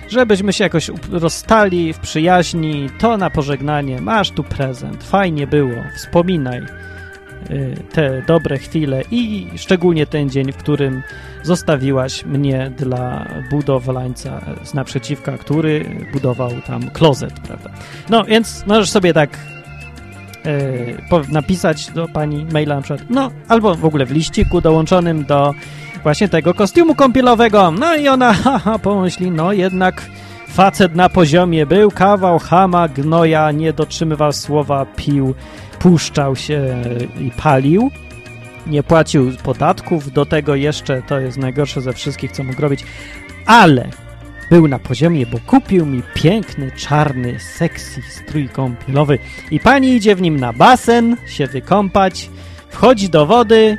żebyśmy 0.10 0.54
się 0.54 0.64
jakoś 0.64 0.92
rozstali 1.12 1.94
w 1.94 2.00
przyjaźni, 2.00 2.90
to 3.00 3.18
na 3.18 3.30
pożegnanie, 3.30 4.02
masz 4.02 4.32
tu 4.32 4.44
prezent, 4.44 5.04
fajnie 5.04 5.48
było, 5.48 5.84
wspominaj 5.96 6.62
te 7.92 8.24
dobre 8.28 8.58
chwile 8.58 9.02
i 9.12 9.48
szczególnie 9.56 10.06
ten 10.06 10.30
dzień, 10.30 10.52
w 10.52 10.58
którym 10.58 11.04
zostawiłaś 11.44 12.26
mnie 12.26 12.72
dla 12.78 13.28
budowlańca 13.50 14.42
z 14.64 14.74
naprzeciwka, 14.74 15.38
który 15.38 15.86
budował 16.14 16.52
tam 16.68 16.90
klozet, 16.90 17.40
prawda? 17.40 17.70
No, 18.10 18.24
więc 18.24 18.64
możesz 18.68 18.90
sobie 18.90 19.14
tak 19.14 19.38
y, 20.46 21.32
napisać 21.32 21.92
do 21.92 22.08
pani 22.08 22.46
maila 22.54 22.76
na 22.76 22.82
przykład, 22.82 23.10
no, 23.10 23.32
albo 23.48 23.76
w 23.76 23.86
ogóle 23.86 24.06
w 24.06 24.12
liściku 24.12 24.62
dołączonym 24.62 25.26
do 25.26 25.54
właśnie 26.04 26.30
tego 26.30 26.54
kostiumu 26.54 26.96
kąpielowego. 26.96 27.72
No 27.72 27.96
i 27.96 28.08
ona 28.08 28.34
haha, 28.44 28.80
pomyśli, 28.80 29.32
no 29.32 29.54
jednak 29.54 30.10
facet 30.48 30.96
na 30.96 31.10
poziomie 31.10 31.66
był, 31.66 31.92
kawał 31.92 32.40
chama, 32.40 32.88
gnoja, 32.88 33.52
nie 33.52 33.74
dotrzymywał 33.74 34.34
słowa, 34.34 34.86
pił, 34.86 35.36
puszczał 35.80 36.36
się 36.36 36.84
i 37.20 37.32
palił. 37.32 37.92
Nie 38.68 38.84
płacił 38.84 39.32
podatków, 39.44 40.12
do 40.12 40.26
tego 40.26 40.56
jeszcze, 40.56 41.02
to 41.02 41.20
jest 41.20 41.38
najgorsze 41.38 41.82
ze 41.82 41.94
wszystkich, 41.94 42.32
co 42.32 42.44
mógł 42.44 42.62
robić, 42.62 42.84
ale 43.46 43.90
był 44.50 44.68
na 44.68 44.80
poziomie, 44.80 45.26
bo 45.26 45.40
kupił 45.40 45.86
mi 45.86 46.02
piękny, 46.14 46.72
czarny, 46.72 47.40
sexy 47.40 48.02
strój 48.02 48.50
kąpielowy. 48.50 49.20
I 49.52 49.60
pani 49.60 49.96
idzie 49.96 50.16
w 50.16 50.22
nim 50.22 50.40
na 50.40 50.54
basen, 50.54 51.18
się 51.28 51.48
wykąpać, 51.48 52.30
wchodzi 52.70 53.10
do 53.10 53.26
wody 53.26 53.78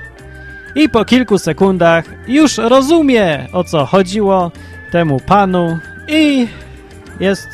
i 0.75 0.89
po 0.89 1.05
kilku 1.05 1.39
sekundach 1.39 2.05
już 2.29 2.59
rozumie, 2.59 3.47
o 3.53 3.65
co 3.65 3.87
chodziło 3.87 4.53
temu 4.93 5.21
panu. 5.21 5.79
I 6.09 6.49
jest 7.21 7.49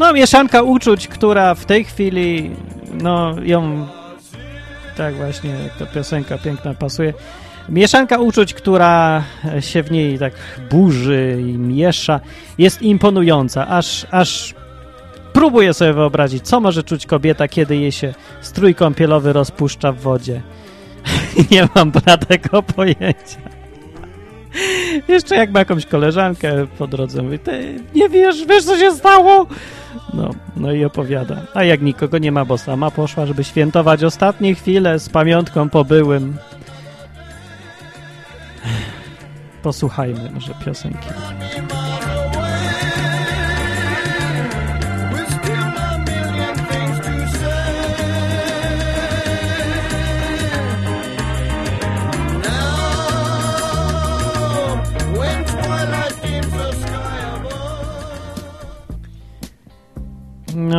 no 0.00 0.12
mieszanka 0.12 0.62
uczuć, 0.62 1.08
która 1.08 1.54
w 1.54 1.64
tej 1.64 1.84
chwili 1.84 2.50
no 3.02 3.34
ją 3.42 3.86
tak 4.96 5.14
właśnie, 5.14 5.54
ta 5.78 5.86
piosenka 5.86 6.38
piękna 6.38 6.74
pasuje. 6.74 7.14
Mieszanka 7.68 8.18
uczuć, 8.18 8.54
która 8.54 9.22
się 9.60 9.82
w 9.82 9.90
niej 9.90 10.18
tak 10.18 10.32
burzy 10.70 11.38
i 11.40 11.58
miesza, 11.58 12.20
jest 12.58 12.82
imponująca, 12.82 13.68
aż, 13.68 14.06
aż 14.10 14.54
próbuję 15.32 15.74
sobie 15.74 15.92
wyobrazić, 15.92 16.44
co 16.44 16.60
może 16.60 16.82
czuć 16.82 17.06
kobieta, 17.06 17.48
kiedy 17.48 17.76
jej 17.76 17.92
się 17.92 18.14
strój 18.40 18.74
kąpielowy 18.74 19.32
rozpuszcza 19.32 19.92
w 19.92 20.00
wodzie. 20.00 20.42
Nie 21.50 21.68
mam 21.74 21.92
tego 22.28 22.62
pojęcia. 22.62 23.49
Jeszcze 25.08 25.36
jak 25.36 25.50
ma 25.50 25.58
jakąś 25.58 25.86
koleżankę 25.86 26.66
po 26.78 26.86
drodze, 26.86 27.22
mówi, 27.22 27.38
ty 27.38 27.80
nie 27.94 28.08
wiesz, 28.08 28.46
wiesz 28.46 28.64
co 28.64 28.78
się 28.78 28.92
stało? 28.92 29.46
No, 30.14 30.30
no 30.56 30.72
i 30.72 30.84
opowiada. 30.84 31.36
A 31.54 31.64
jak 31.64 31.82
nikogo 31.82 32.18
nie 32.18 32.32
ma, 32.32 32.44
bo 32.44 32.58
sama 32.58 32.90
poszła, 32.90 33.26
żeby 33.26 33.44
świętować 33.44 34.04
ostatnie 34.04 34.54
chwile 34.54 34.98
z 34.98 35.08
pamiątką 35.08 35.68
po 35.68 35.84
byłym. 35.84 36.36
Posłuchajmy 39.62 40.30
może 40.34 40.54
piosenki. 40.64 41.08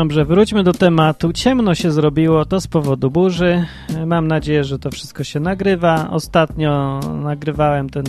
Dobrze, 0.01 0.25
wróćmy 0.25 0.63
do 0.63 0.73
tematu. 0.73 1.33
Ciemno 1.33 1.75
się 1.75 1.91
zrobiło, 1.91 2.45
to 2.45 2.61
z 2.61 2.67
powodu 2.67 3.11
burzy. 3.11 3.65
Mam 4.05 4.27
nadzieję, 4.27 4.63
że 4.63 4.79
to 4.79 4.91
wszystko 4.91 5.23
się 5.23 5.39
nagrywa. 5.39 6.09
Ostatnio 6.11 6.99
nagrywałem 7.23 7.89
ten 7.89 8.03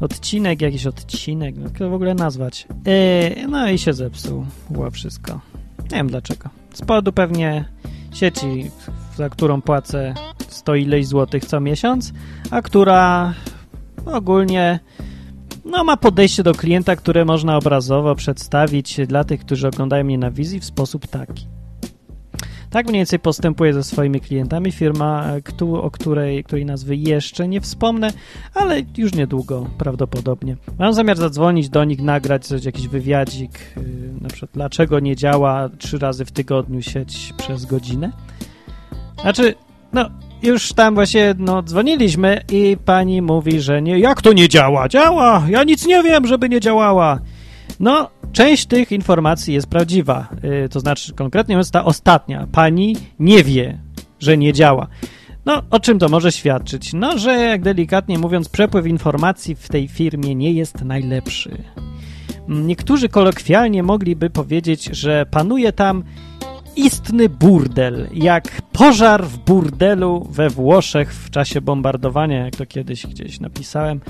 odcinek, 0.00 0.62
jakiś 0.62 0.86
odcinek, 0.86 1.56
jak 1.58 1.78
to 1.78 1.90
w 1.90 1.94
ogóle 1.94 2.14
nazwać. 2.14 2.66
Yy, 2.86 3.48
no 3.48 3.70
i 3.70 3.78
się 3.78 3.92
zepsuł. 3.92 4.46
Było 4.70 4.90
wszystko. 4.90 5.40
Nie 5.82 5.96
wiem 5.96 6.08
dlaczego. 6.08 6.48
Z 6.74 6.80
powodu 6.80 7.12
pewnie 7.12 7.64
sieci, 8.12 8.70
za 9.16 9.28
którą 9.28 9.62
płacę 9.62 10.14
100 10.48 10.74
ileś 10.74 11.06
złotych 11.06 11.44
co 11.44 11.60
miesiąc, 11.60 12.12
a 12.50 12.62
która 12.62 13.34
ogólnie 14.06 14.80
no, 15.64 15.84
ma 15.84 15.96
podejście 15.96 16.42
do 16.42 16.52
klienta, 16.54 16.96
które 16.96 17.24
można 17.24 17.56
obrazowo 17.56 18.14
przedstawić 18.14 19.00
dla 19.06 19.24
tych, 19.24 19.40
którzy 19.40 19.68
oglądają 19.68 20.04
mnie 20.04 20.18
na 20.18 20.30
wizji 20.30 20.60
w 20.60 20.64
sposób 20.64 21.06
taki. 21.06 21.46
Tak 22.70 22.86
mniej 22.86 22.98
więcej 22.98 23.18
postępuje 23.18 23.72
ze 23.72 23.84
swoimi 23.84 24.20
klientami 24.20 24.72
firma, 24.72 25.26
o 25.82 25.90
której, 25.90 26.44
której 26.44 26.66
nazwy 26.66 26.96
jeszcze 26.96 27.48
nie 27.48 27.60
wspomnę, 27.60 28.12
ale 28.54 28.82
już 28.96 29.14
niedługo 29.14 29.66
prawdopodobnie. 29.78 30.56
Mam 30.78 30.92
zamiar 30.94 31.16
zadzwonić 31.16 31.68
do 31.68 31.84
nich, 31.84 32.02
nagrać 32.02 32.46
coś, 32.46 32.64
jakiś 32.64 32.88
wywiadzik, 32.88 33.58
yy, 33.76 33.82
na 34.20 34.28
przykład 34.28 34.50
dlaczego 34.54 35.00
nie 35.00 35.16
działa 35.16 35.68
trzy 35.78 35.98
razy 35.98 36.24
w 36.24 36.32
tygodniu 36.32 36.82
sieć 36.82 37.32
przez 37.36 37.64
godzinę. 37.64 38.12
Znaczy, 39.22 39.54
no, 39.92 40.10
już 40.42 40.72
tam 40.72 40.94
właśnie 40.94 41.34
no, 41.38 41.62
dzwoniliśmy 41.62 42.40
i 42.52 42.76
pani 42.84 43.22
mówi, 43.22 43.60
że 43.60 43.82
nie, 43.82 43.98
jak 43.98 44.22
to 44.22 44.32
nie 44.32 44.48
działa? 44.48 44.88
Działa! 44.88 45.42
Ja 45.48 45.64
nic 45.64 45.86
nie 45.86 46.02
wiem, 46.02 46.26
żeby 46.26 46.48
nie 46.48 46.60
działała. 46.60 47.18
No, 47.80 48.10
część 48.32 48.66
tych 48.66 48.92
informacji 48.92 49.54
jest 49.54 49.66
prawdziwa. 49.66 50.28
Yy, 50.42 50.68
to 50.68 50.80
znaczy, 50.80 51.12
konkretnie 51.12 51.56
jest 51.56 51.72
ta 51.72 51.84
ostatnia. 51.84 52.46
Pani 52.52 52.96
nie 53.18 53.44
wie, 53.44 53.78
że 54.20 54.36
nie 54.36 54.52
działa. 54.52 54.86
No, 55.46 55.62
o 55.70 55.80
czym 55.80 55.98
to 55.98 56.08
może 56.08 56.32
świadczyć? 56.32 56.92
No, 56.92 57.18
że 57.18 57.32
jak 57.32 57.62
delikatnie 57.62 58.18
mówiąc, 58.18 58.48
przepływ 58.48 58.86
informacji 58.86 59.54
w 59.54 59.68
tej 59.68 59.88
firmie 59.88 60.34
nie 60.34 60.52
jest 60.52 60.84
najlepszy. 60.84 61.62
Niektórzy 62.48 63.08
kolokwialnie 63.08 63.82
mogliby 63.82 64.30
powiedzieć, 64.30 64.84
że 64.84 65.26
panuje 65.30 65.72
tam 65.72 66.04
istny 66.76 67.28
burdel, 67.28 68.08
jak 68.14 68.62
pożar 68.72 69.24
w 69.24 69.38
burdelu 69.38 70.28
we 70.30 70.50
Włoszech 70.50 71.14
w 71.14 71.30
czasie 71.30 71.60
bombardowania, 71.60 72.44
jak 72.44 72.56
to 72.56 72.66
kiedyś 72.66 73.06
gdzieś 73.06 73.40
napisałem. 73.40 74.00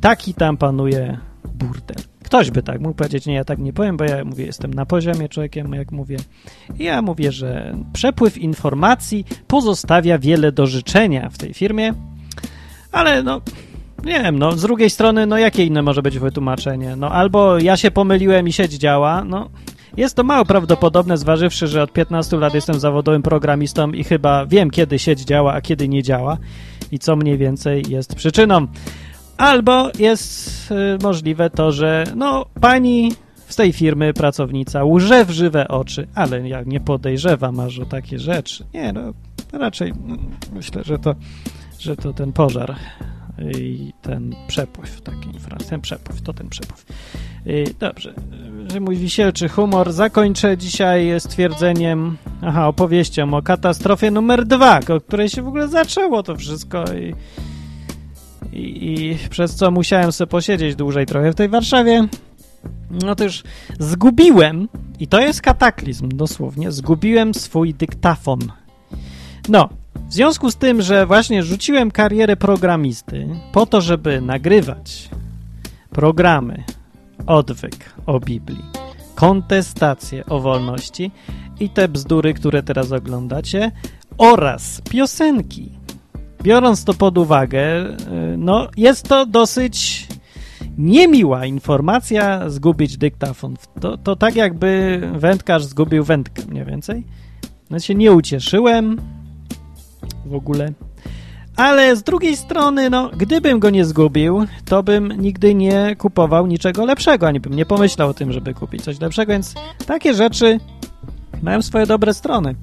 Taki 0.00 0.34
tam 0.34 0.56
panuje 0.56 1.18
burdel. 1.54 1.96
Ktoś 2.24 2.50
by 2.50 2.62
tak 2.62 2.80
mógł 2.80 2.94
powiedzieć, 2.94 3.26
nie, 3.26 3.34
ja 3.34 3.44
tak 3.44 3.58
nie 3.58 3.72
powiem, 3.72 3.96
bo 3.96 4.04
ja 4.04 4.24
mówię, 4.24 4.46
jestem 4.46 4.74
na 4.74 4.86
poziomie 4.86 5.28
człowiekiem, 5.28 5.72
jak 5.72 5.92
mówię. 5.92 6.16
Ja 6.78 7.02
mówię, 7.02 7.32
że 7.32 7.74
przepływ 7.92 8.38
informacji 8.38 9.24
pozostawia 9.46 10.18
wiele 10.18 10.52
do 10.52 10.66
życzenia 10.66 11.28
w 11.30 11.38
tej 11.38 11.54
firmie, 11.54 11.94
ale 12.92 13.22
no, 13.22 13.40
nie 14.04 14.22
wiem, 14.22 14.38
no, 14.38 14.52
z 14.52 14.62
drugiej 14.62 14.90
strony, 14.90 15.26
no, 15.26 15.38
jakie 15.38 15.64
inne 15.64 15.82
może 15.82 16.02
być 16.02 16.18
wytłumaczenie? 16.18 16.96
No, 16.96 17.10
albo 17.10 17.58
ja 17.58 17.76
się 17.76 17.90
pomyliłem 17.90 18.48
i 18.48 18.52
sieć 18.52 18.72
działa, 18.72 19.24
no, 19.24 19.50
jest 19.98 20.16
to 20.16 20.24
mało 20.24 20.44
prawdopodobne, 20.44 21.18
zważywszy, 21.18 21.66
że 21.66 21.82
od 21.82 21.92
15 21.92 22.36
lat 22.36 22.54
jestem 22.54 22.80
zawodowym 22.80 23.22
programistą 23.22 23.92
i 23.92 24.04
chyba 24.04 24.46
wiem, 24.46 24.70
kiedy 24.70 24.98
sieć 24.98 25.20
działa, 25.20 25.52
a 25.52 25.60
kiedy 25.60 25.88
nie 25.88 26.02
działa 26.02 26.38
i 26.92 26.98
co 26.98 27.16
mniej 27.16 27.38
więcej 27.38 27.84
jest 27.88 28.14
przyczyną. 28.14 28.66
Albo 29.36 29.90
jest 29.98 30.70
y, 30.70 30.98
możliwe 31.02 31.50
to, 31.50 31.72
że 31.72 32.04
no 32.16 32.46
pani 32.60 33.12
z 33.48 33.56
tej 33.56 33.72
firmy 33.72 34.14
pracownica 34.14 34.84
łże 34.84 35.24
w 35.24 35.30
żywe 35.30 35.68
oczy, 35.68 36.08
ale 36.14 36.48
ja 36.48 36.62
nie 36.66 36.80
podejrzewam 36.80 37.60
aż 37.60 37.78
o 37.78 37.86
takie 37.86 38.18
rzeczy. 38.18 38.64
Nie, 38.74 38.92
no 38.92 39.12
raczej 39.52 39.92
no, 40.06 40.16
myślę, 40.52 40.84
że 40.84 40.98
to, 40.98 41.14
że 41.78 41.96
to 41.96 42.12
ten 42.12 42.32
pożar 42.32 42.76
i 43.58 43.92
ten 44.02 44.34
przepływ, 44.48 45.00
taki 45.00 45.28
ten 45.68 45.80
przepływ, 45.80 46.22
to 46.22 46.32
ten 46.32 46.48
przepływ. 46.48 46.86
Dobrze, 47.78 48.14
że 48.72 48.80
mój 48.80 48.96
wisielczy 48.96 49.48
humor 49.48 49.92
zakończę 49.92 50.56
dzisiaj 50.56 51.20
stwierdzeniem, 51.20 52.16
aha, 52.42 52.68
opowieścią 52.68 53.34
o 53.34 53.42
katastrofie 53.42 54.10
numer 54.10 54.46
dwa, 54.46 54.80
o 54.96 55.00
której 55.00 55.28
się 55.28 55.42
w 55.42 55.48
ogóle 55.48 55.68
zaczęło 55.68 56.22
to 56.22 56.36
wszystko 56.36 56.84
i, 56.94 57.14
i, 58.52 58.94
i 58.94 59.28
przez 59.30 59.54
co 59.54 59.70
musiałem 59.70 60.12
sobie 60.12 60.30
posiedzieć 60.30 60.76
dłużej 60.76 61.06
trochę 61.06 61.32
w 61.32 61.34
tej 61.34 61.48
Warszawie. 61.48 62.08
No 62.90 63.14
to 63.14 63.24
już 63.24 63.42
zgubiłem, 63.78 64.68
i 65.00 65.06
to 65.06 65.20
jest 65.20 65.42
kataklizm 65.42 66.08
dosłownie, 66.08 66.72
zgubiłem 66.72 67.34
swój 67.34 67.74
dyktafon. 67.74 68.38
No, 69.48 69.68
w 70.08 70.12
związku 70.12 70.50
z 70.50 70.56
tym, 70.56 70.82
że 70.82 71.06
właśnie 71.06 71.42
rzuciłem 71.42 71.90
karierę 71.90 72.36
programisty 72.36 73.28
po 73.52 73.66
to, 73.66 73.80
żeby 73.80 74.20
nagrywać 74.20 75.08
programy, 75.90 76.64
odwyk 77.26 77.94
o 78.06 78.20
Biblii, 78.20 78.64
kontestacje 79.14 80.26
o 80.26 80.40
wolności 80.40 81.10
i 81.60 81.70
te 81.70 81.88
bzdury, 81.88 82.34
które 82.34 82.62
teraz 82.62 82.92
oglądacie, 82.92 83.70
oraz 84.18 84.80
piosenki. 84.90 85.70
Biorąc 86.42 86.84
to 86.84 86.94
pod 86.94 87.18
uwagę, 87.18 87.86
y, 87.86 88.36
no 88.36 88.68
jest 88.76 89.08
to 89.08 89.26
dosyć 89.26 90.06
niemiła 90.78 91.46
informacja 91.46 92.50
zgubić 92.50 92.96
dyktafon. 92.96 93.56
To, 93.80 93.96
to 93.96 94.16
tak 94.16 94.36
jakby 94.36 95.00
wędkarz 95.14 95.64
zgubił 95.64 96.04
wędkę, 96.04 96.42
mniej 96.48 96.64
więcej. 96.64 97.04
No 97.70 97.78
się 97.78 97.94
nie 97.94 98.12
ucieszyłem 98.12 99.00
w 100.28 100.34
ogóle. 100.34 100.72
Ale 101.56 101.96
z 101.96 102.02
drugiej 102.02 102.36
strony, 102.36 102.90
no, 102.90 103.10
gdybym 103.16 103.58
go 103.58 103.70
nie 103.70 103.84
zgubił, 103.84 104.46
to 104.64 104.82
bym 104.82 105.08
nigdy 105.08 105.54
nie 105.54 105.96
kupował 105.96 106.46
niczego 106.46 106.84
lepszego, 106.84 107.28
ani 107.28 107.40
bym 107.40 107.54
nie 107.54 107.66
pomyślał 107.66 108.08
o 108.08 108.14
tym, 108.14 108.32
żeby 108.32 108.54
kupić 108.54 108.82
coś 108.82 109.00
lepszego, 109.00 109.32
więc 109.32 109.54
takie 109.86 110.14
rzeczy 110.14 110.58
mają 111.42 111.62
swoje 111.62 111.86
dobre 111.86 112.14
strony. 112.14 112.54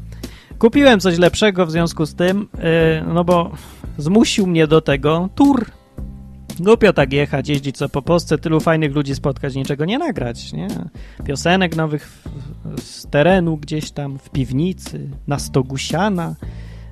Kupiłem 0.59 0.99
coś 0.99 1.17
lepszego 1.17 1.65
w 1.65 1.71
związku 1.71 2.05
z 2.05 2.15
tym, 2.15 2.47
yy, 2.53 3.13
no 3.13 3.23
bo 3.23 3.51
zmusił 3.97 4.47
mnie 4.47 4.67
do 4.67 4.81
tego 4.81 5.29
tur. 5.35 5.65
Głupio 6.59 6.93
tak 6.93 7.13
jechać, 7.13 7.49
jeździć 7.49 7.77
co 7.77 7.89
po 7.89 8.01
Polsce, 8.01 8.37
tylu 8.37 8.59
fajnych 8.59 8.95
ludzi 8.95 9.15
spotkać, 9.15 9.55
niczego 9.55 9.85
nie 9.85 9.97
nagrać, 9.99 10.53
nie? 10.53 10.67
Piosenek 11.25 11.75
nowych 11.75 12.07
w, 12.65 12.81
z 12.81 13.07
terenu 13.07 13.57
gdzieś 13.57 13.91
tam, 13.91 14.19
w 14.19 14.29
piwnicy, 14.29 15.09
na 15.27 15.39
stogu 15.39 15.77
siana, 15.77 16.35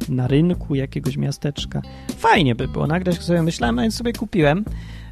na 0.09 0.27
rynku 0.27 0.75
jakiegoś 0.75 1.17
miasteczka. 1.17 1.81
Fajnie 2.17 2.55
by 2.55 2.67
było 2.67 2.87
nagrać, 2.87 3.23
sobie 3.23 3.41
myślałem, 3.41 3.77
więc 3.77 3.95
sobie 3.95 4.13
kupiłem. 4.13 4.65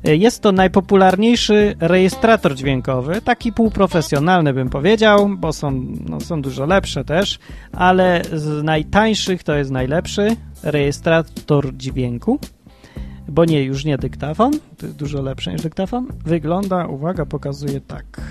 Jest 0.04 0.42
to 0.42 0.52
najpopularniejszy 0.52 1.76
rejestrator 1.80 2.56
dźwiękowy, 2.56 3.22
taki 3.22 3.54
półprofesjonalny 3.54 4.54
bym 4.54 4.70
powiedział, 4.70 5.30
bo 5.38 5.54
są, 5.54 5.72
no, 6.10 6.20
są 6.20 6.42
dużo 6.42 6.66
lepsze 6.66 7.06
też, 7.06 7.40
ale 7.72 8.22
z 8.34 8.64
najtańszych 8.64 9.44
to 9.44 9.56
jest 9.56 9.72
najlepszy 9.72 10.36
rejestrator 10.64 11.78
dźwięku 11.78 12.40
bo 13.28 13.46
nie, 13.46 13.64
już 13.64 13.86
nie 13.86 13.98
dyktafon, 13.98 14.52
to 14.78 14.86
jest 14.86 14.98
dużo 14.98 15.22
lepsze 15.22 15.52
niż 15.52 15.62
dyktafon. 15.62 16.08
Wygląda, 16.26 16.88
uwaga, 16.88 17.26
pokazuje 17.26 17.82
tak. 17.82 18.22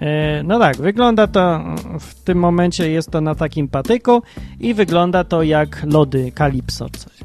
E, 0.00 0.42
no 0.42 0.58
tak, 0.58 0.76
wygląda 0.76 1.26
to, 1.26 1.60
w 2.00 2.14
tym 2.14 2.38
momencie 2.38 2.90
jest 2.90 3.10
to 3.10 3.20
na 3.20 3.34
takim 3.34 3.68
patyku 3.68 4.22
i 4.60 4.74
wygląda 4.74 5.24
to 5.24 5.42
jak 5.42 5.82
lody 5.84 6.32
Calypso 6.32 6.88
coś. 6.90 7.20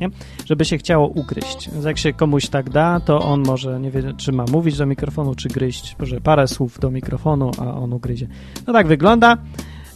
Nie? 0.00 0.08
Żeby 0.44 0.64
się 0.64 0.78
chciało 0.78 1.08
ugryźć. 1.08 1.70
Więc 1.72 1.84
jak 1.84 1.98
się 1.98 2.12
komuś 2.12 2.48
tak 2.48 2.70
da, 2.70 3.00
to 3.00 3.20
on 3.20 3.42
może, 3.46 3.80
nie 3.80 3.90
wie, 3.90 4.12
czy 4.16 4.32
ma 4.32 4.44
mówić 4.52 4.76
do 4.76 4.86
mikrofonu, 4.86 5.34
czy 5.34 5.48
gryźć, 5.48 5.96
może 5.98 6.20
parę 6.20 6.48
słów 6.48 6.78
do 6.80 6.90
mikrofonu, 6.90 7.50
a 7.58 7.74
on 7.74 7.92
ugryzie. 7.92 8.28
No 8.66 8.72
tak 8.72 8.86
wygląda. 8.86 9.36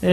Yy, 0.02 0.08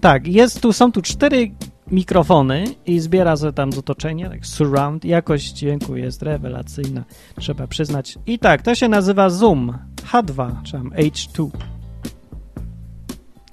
tak, 0.00 0.26
jest 0.26 0.60
tu, 0.60 0.72
są 0.72 0.92
tu 0.92 1.02
cztery 1.02 1.50
mikrofony 1.90 2.64
i 2.86 3.00
zbiera 3.00 3.36
sobie 3.36 3.52
tam 3.52 3.72
z 3.72 3.78
otoczenia, 3.78 4.30
tak 4.30 4.46
surround. 4.46 5.04
Jakość 5.04 5.52
dźwięku 5.52 5.96
jest 5.96 6.22
rewelacyjna, 6.22 7.04
trzeba 7.40 7.66
przyznać. 7.66 8.18
I 8.26 8.38
tak, 8.38 8.62
to 8.62 8.74
się 8.74 8.88
nazywa 8.88 9.30
Zoom 9.30 9.78
H2, 10.12 10.62
czy 10.62 10.72
tam 10.72 10.90
H2. 10.90 11.50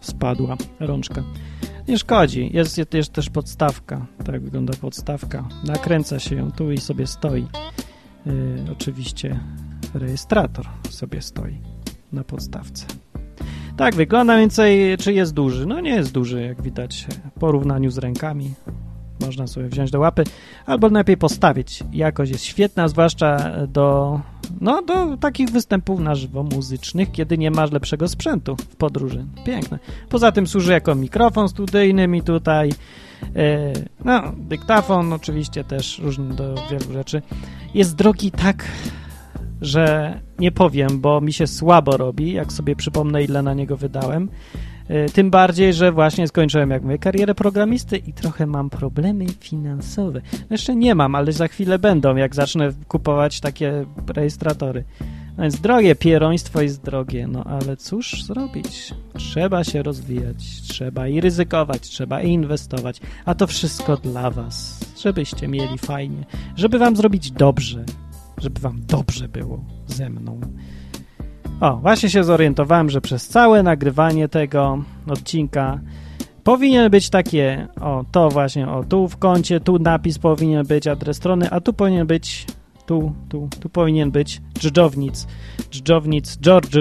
Spadła 0.02 0.58
rączka. 0.80 1.24
Nie 1.88 1.98
szkodzi, 1.98 2.50
jest, 2.54 2.78
jest 2.94 3.14
też 3.14 3.30
podstawka. 3.30 4.06
Tak 4.26 4.42
wygląda 4.42 4.74
podstawka. 4.82 5.48
Nakręca 5.64 6.20
się 6.20 6.36
ją 6.36 6.52
tu 6.52 6.72
i 6.72 6.78
sobie 6.78 7.08
stoi. 7.08 7.48
Yy, 8.26 8.66
oczywiście 8.72 9.40
rejestrator 9.94 10.66
sobie 10.90 11.22
stoi 11.22 11.62
na 12.12 12.24
podstawce. 12.24 12.86
Tak 13.80 13.96
wygląda 13.96 14.38
więcej, 14.38 14.98
czy 14.98 15.14
jest 15.14 15.34
duży? 15.34 15.66
No 15.66 15.80
nie 15.80 15.90
jest 15.90 16.12
duży, 16.12 16.42
jak 16.42 16.62
widać 16.62 17.08
w 17.36 17.40
porównaniu 17.40 17.92
z 17.92 17.98
rękami. 17.98 18.54
Można 19.26 19.48
sobie 19.48 19.68
wziąć 19.68 19.92
do 19.92 20.00
łapy, 20.00 20.24
albo 20.66 20.88
lepiej 20.88 21.18
postawić. 21.18 21.84
Jakość 21.92 22.32
jest 22.32 22.44
świetna, 22.44 22.88
zwłaszcza 22.88 23.52
do, 23.68 24.20
no, 24.62 24.82
do 24.82 25.18
takich 25.18 25.50
występów 25.50 26.00
na 26.00 26.16
żywo 26.16 26.44
muzycznych, 26.44 27.12
kiedy 27.12 27.38
nie 27.38 27.52
masz 27.52 27.72
lepszego 27.72 28.08
sprzętu 28.08 28.56
w 28.56 28.76
podróży. 28.76 29.26
Piękne. 29.46 29.80
Poza 30.10 30.32
tym 30.32 30.48
służy 30.48 30.72
jako 30.72 30.96
mikrofon 30.96 31.50
studyjny 31.50 32.08
mi 32.08 32.22
tutaj. 32.22 32.70
E, 33.36 33.74
no, 34.06 34.22
dyktafon 34.38 35.14
oczywiście 35.14 35.64
też 35.64 36.00
różny 36.00 36.36
do 36.36 36.56
wielu 36.72 36.94
rzeczy. 36.94 37.22
Jest 37.74 37.96
drogi 37.96 38.32
tak 38.32 38.66
że 39.62 40.20
nie 40.40 40.52
powiem, 40.52 41.02
bo 41.02 41.22
mi 41.22 41.34
się 41.34 41.48
słabo 41.48 41.98
robi, 41.98 42.32
jak 42.32 42.54
sobie 42.54 42.76
przypomnę, 42.76 43.24
ile 43.24 43.42
na 43.42 43.54
niego 43.54 43.78
wydałem. 43.78 44.30
E, 44.90 45.10
tym 45.10 45.30
bardziej, 45.32 45.74
że 45.74 45.92
właśnie 45.92 46.28
skończyłem, 46.28 46.70
jak 46.70 46.84
mówię, 46.84 46.98
karierę 46.98 47.36
programisty 47.36 47.98
i 47.98 48.14
trochę 48.14 48.46
mam 48.46 48.70
problemy 48.70 49.26
finansowe. 49.40 50.22
No 50.34 50.48
jeszcze 50.50 50.76
nie 50.76 50.96
mam, 50.96 51.16
ale 51.16 51.32
za 51.32 51.48
chwilę 51.48 51.80
będą, 51.80 52.16
jak 52.16 52.36
zacznę 52.36 52.74
kupować 52.88 53.40
takie 53.40 53.86
rejestratory. 54.08 54.84
No 55.38 55.44
więc 55.44 55.62
drogie 55.62 55.96
pieroństwo 55.96 56.62
jest 56.62 56.84
drogie, 56.84 57.28
no 57.28 57.44
ale 57.44 57.78
cóż 57.78 58.24
zrobić? 58.24 58.94
Trzeba 59.18 59.64
się 59.64 59.84
rozwijać, 59.84 60.62
trzeba 60.68 61.08
i 61.08 61.22
ryzykować, 61.22 61.82
trzeba 61.82 62.22
i 62.22 62.30
inwestować, 62.30 63.02
a 63.26 63.36
to 63.36 63.48
wszystko 63.48 63.98
dla 63.98 64.32
was, 64.32 64.80
żebyście 65.04 65.48
mieli 65.48 65.78
fajnie, 65.78 66.26
żeby 66.56 66.80
wam 66.80 66.96
zrobić 66.96 67.32
dobrze, 67.32 67.86
żeby 68.40 68.62
wam 68.62 68.82
dobrze 68.88 69.28
było 69.28 69.64
ze 69.88 70.10
mną. 70.10 70.40
O, 71.62 71.78
właśnie 71.78 72.10
się 72.10 72.24
zorientowałem, 72.24 72.90
że 72.90 73.02
przez 73.02 73.28
całe 73.28 73.64
nagrywanie 73.64 74.28
tego 74.28 74.84
odcinka 75.08 75.80
powinien 76.44 76.92
być 76.92 77.10
takie, 77.10 77.68
o, 77.82 78.06
to 78.12 78.30
właśnie, 78.30 78.70
o, 78.70 78.84
tu 78.84 79.08
w 79.08 79.18
kącie, 79.18 79.60
tu 79.60 79.80
napis 79.80 80.20
powinien 80.20 80.66
być, 80.66 80.88
adres 80.88 81.18
strony, 81.18 81.50
a 81.50 81.62
tu 81.62 81.74
powinien 81.74 82.08
być, 82.08 82.46
tu, 82.86 83.12
tu, 83.30 83.50
tu 83.60 83.70
powinien 83.70 84.12
być 84.12 84.42
dżdżownic, 84.60 85.28
dżdżownic, 85.72 86.38
George, 86.38 86.78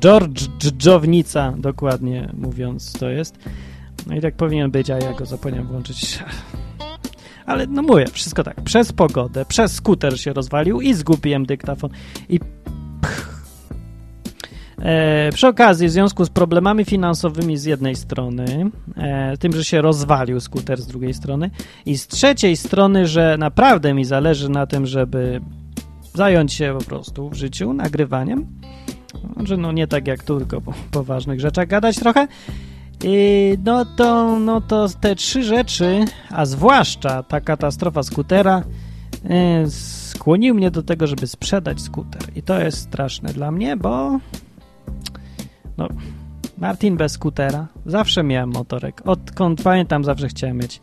George 0.00 0.48
dżdżownica, 0.58 1.54
dokładnie 1.58 2.30
mówiąc 2.34 2.92
to 2.92 3.08
jest. 3.08 3.38
No 4.06 4.16
i 4.16 4.20
tak 4.20 4.36
powinien 4.36 4.70
być, 4.70 4.90
a 4.90 4.98
ja 4.98 5.12
go 5.12 5.26
zapomniałem 5.26 5.66
włączyć. 5.66 6.18
Ale 7.48 7.66
no 7.66 7.82
mówię, 7.82 8.06
wszystko 8.12 8.44
tak. 8.44 8.60
Przez 8.60 8.92
pogodę, 8.92 9.44
przez 9.44 9.72
skuter 9.72 10.20
się 10.20 10.32
rozwalił 10.32 10.80
i 10.80 10.94
zgubiłem 10.94 11.46
dyktafon. 11.46 11.90
I 12.28 12.40
E, 14.82 15.30
przy 15.32 15.46
okazji, 15.46 15.88
w 15.88 15.90
związku 15.90 16.24
z 16.24 16.30
problemami 16.30 16.84
finansowymi 16.84 17.56
z 17.56 17.64
jednej 17.64 17.96
strony, 17.96 18.70
e, 18.96 19.36
tym, 19.36 19.52
że 19.52 19.64
się 19.64 19.82
rozwalił 19.82 20.40
skuter 20.40 20.80
z 20.80 20.86
drugiej 20.86 21.14
strony, 21.14 21.50
i 21.86 21.98
z 21.98 22.06
trzeciej 22.06 22.56
strony, 22.56 23.06
że 23.06 23.36
naprawdę 23.38 23.94
mi 23.94 24.04
zależy 24.04 24.48
na 24.48 24.66
tym, 24.66 24.86
żeby 24.86 25.40
zająć 26.14 26.52
się 26.52 26.74
po 26.78 26.84
prostu 26.84 27.30
w 27.30 27.34
życiu 27.34 27.72
nagrywaniem, 27.72 28.46
że 29.44 29.56
no 29.56 29.72
nie 29.72 29.86
tak 29.86 30.06
jak 30.06 30.22
tylko 30.22 30.60
po 30.60 30.74
poważnych 30.90 31.40
rzeczach 31.40 31.68
gadać 31.68 31.96
trochę, 31.96 32.28
no 33.64 33.84
to, 33.84 34.38
no 34.38 34.60
to 34.60 34.86
te 35.00 35.14
trzy 35.14 35.42
rzeczy, 35.42 36.04
a 36.30 36.46
zwłaszcza 36.46 37.22
ta 37.22 37.40
katastrofa 37.40 38.02
skutera, 38.02 38.62
y, 39.66 39.70
skłonił 39.70 40.54
mnie 40.54 40.70
do 40.70 40.82
tego, 40.82 41.06
żeby 41.06 41.26
sprzedać 41.26 41.80
skuter. 41.80 42.22
I 42.36 42.42
to 42.42 42.60
jest 42.60 42.78
straszne 42.78 43.32
dla 43.32 43.50
mnie, 43.50 43.76
bo 43.76 44.18
no, 45.76 45.88
Martin 46.58 46.96
bez 46.96 47.12
skutera. 47.12 47.66
Zawsze 47.86 48.22
miałem 48.22 48.50
motorek. 48.50 49.02
Odkąd 49.04 49.62
pamiętam, 49.62 50.04
zawsze 50.04 50.28
chciałem 50.28 50.56
mieć. 50.56 50.80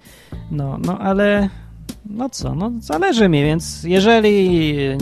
No, 0.51 0.77
no 0.85 0.99
ale 0.99 1.49
no 2.09 2.29
co, 2.29 2.55
no 2.55 2.71
zależy 2.79 3.29
mi, 3.29 3.43
więc 3.43 3.83
jeżeli 3.83 4.49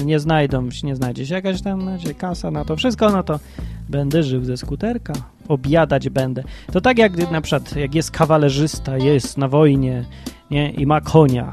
nie 0.06 0.19
znajdą, 0.19 0.69
nie 0.84 0.95
znajdzie 0.95 1.26
się 1.26 1.36
jakaś 1.36 1.62
tam 1.62 1.89
kasa 2.17 2.52
na 2.52 2.65
to 2.65 2.76
wszystko, 2.76 3.12
no 3.12 3.23
to 3.23 3.39
będę 3.89 4.23
żył 4.23 4.43
ze 4.43 4.58
skuterka, 4.58 5.13
objadać 5.47 6.10
będę. 6.10 6.43
To 6.71 6.82
tak 6.82 6.97
jak 6.97 7.32
na 7.32 7.41
przykład, 7.41 7.75
jak 7.75 7.95
jest 7.95 8.12
kawalerzysta, 8.12 8.97
jest 8.97 9.38
na 9.38 9.47
wojnie, 9.47 10.06
nie, 10.51 10.71
i 10.71 10.86
ma 10.86 11.01
konia, 11.01 11.51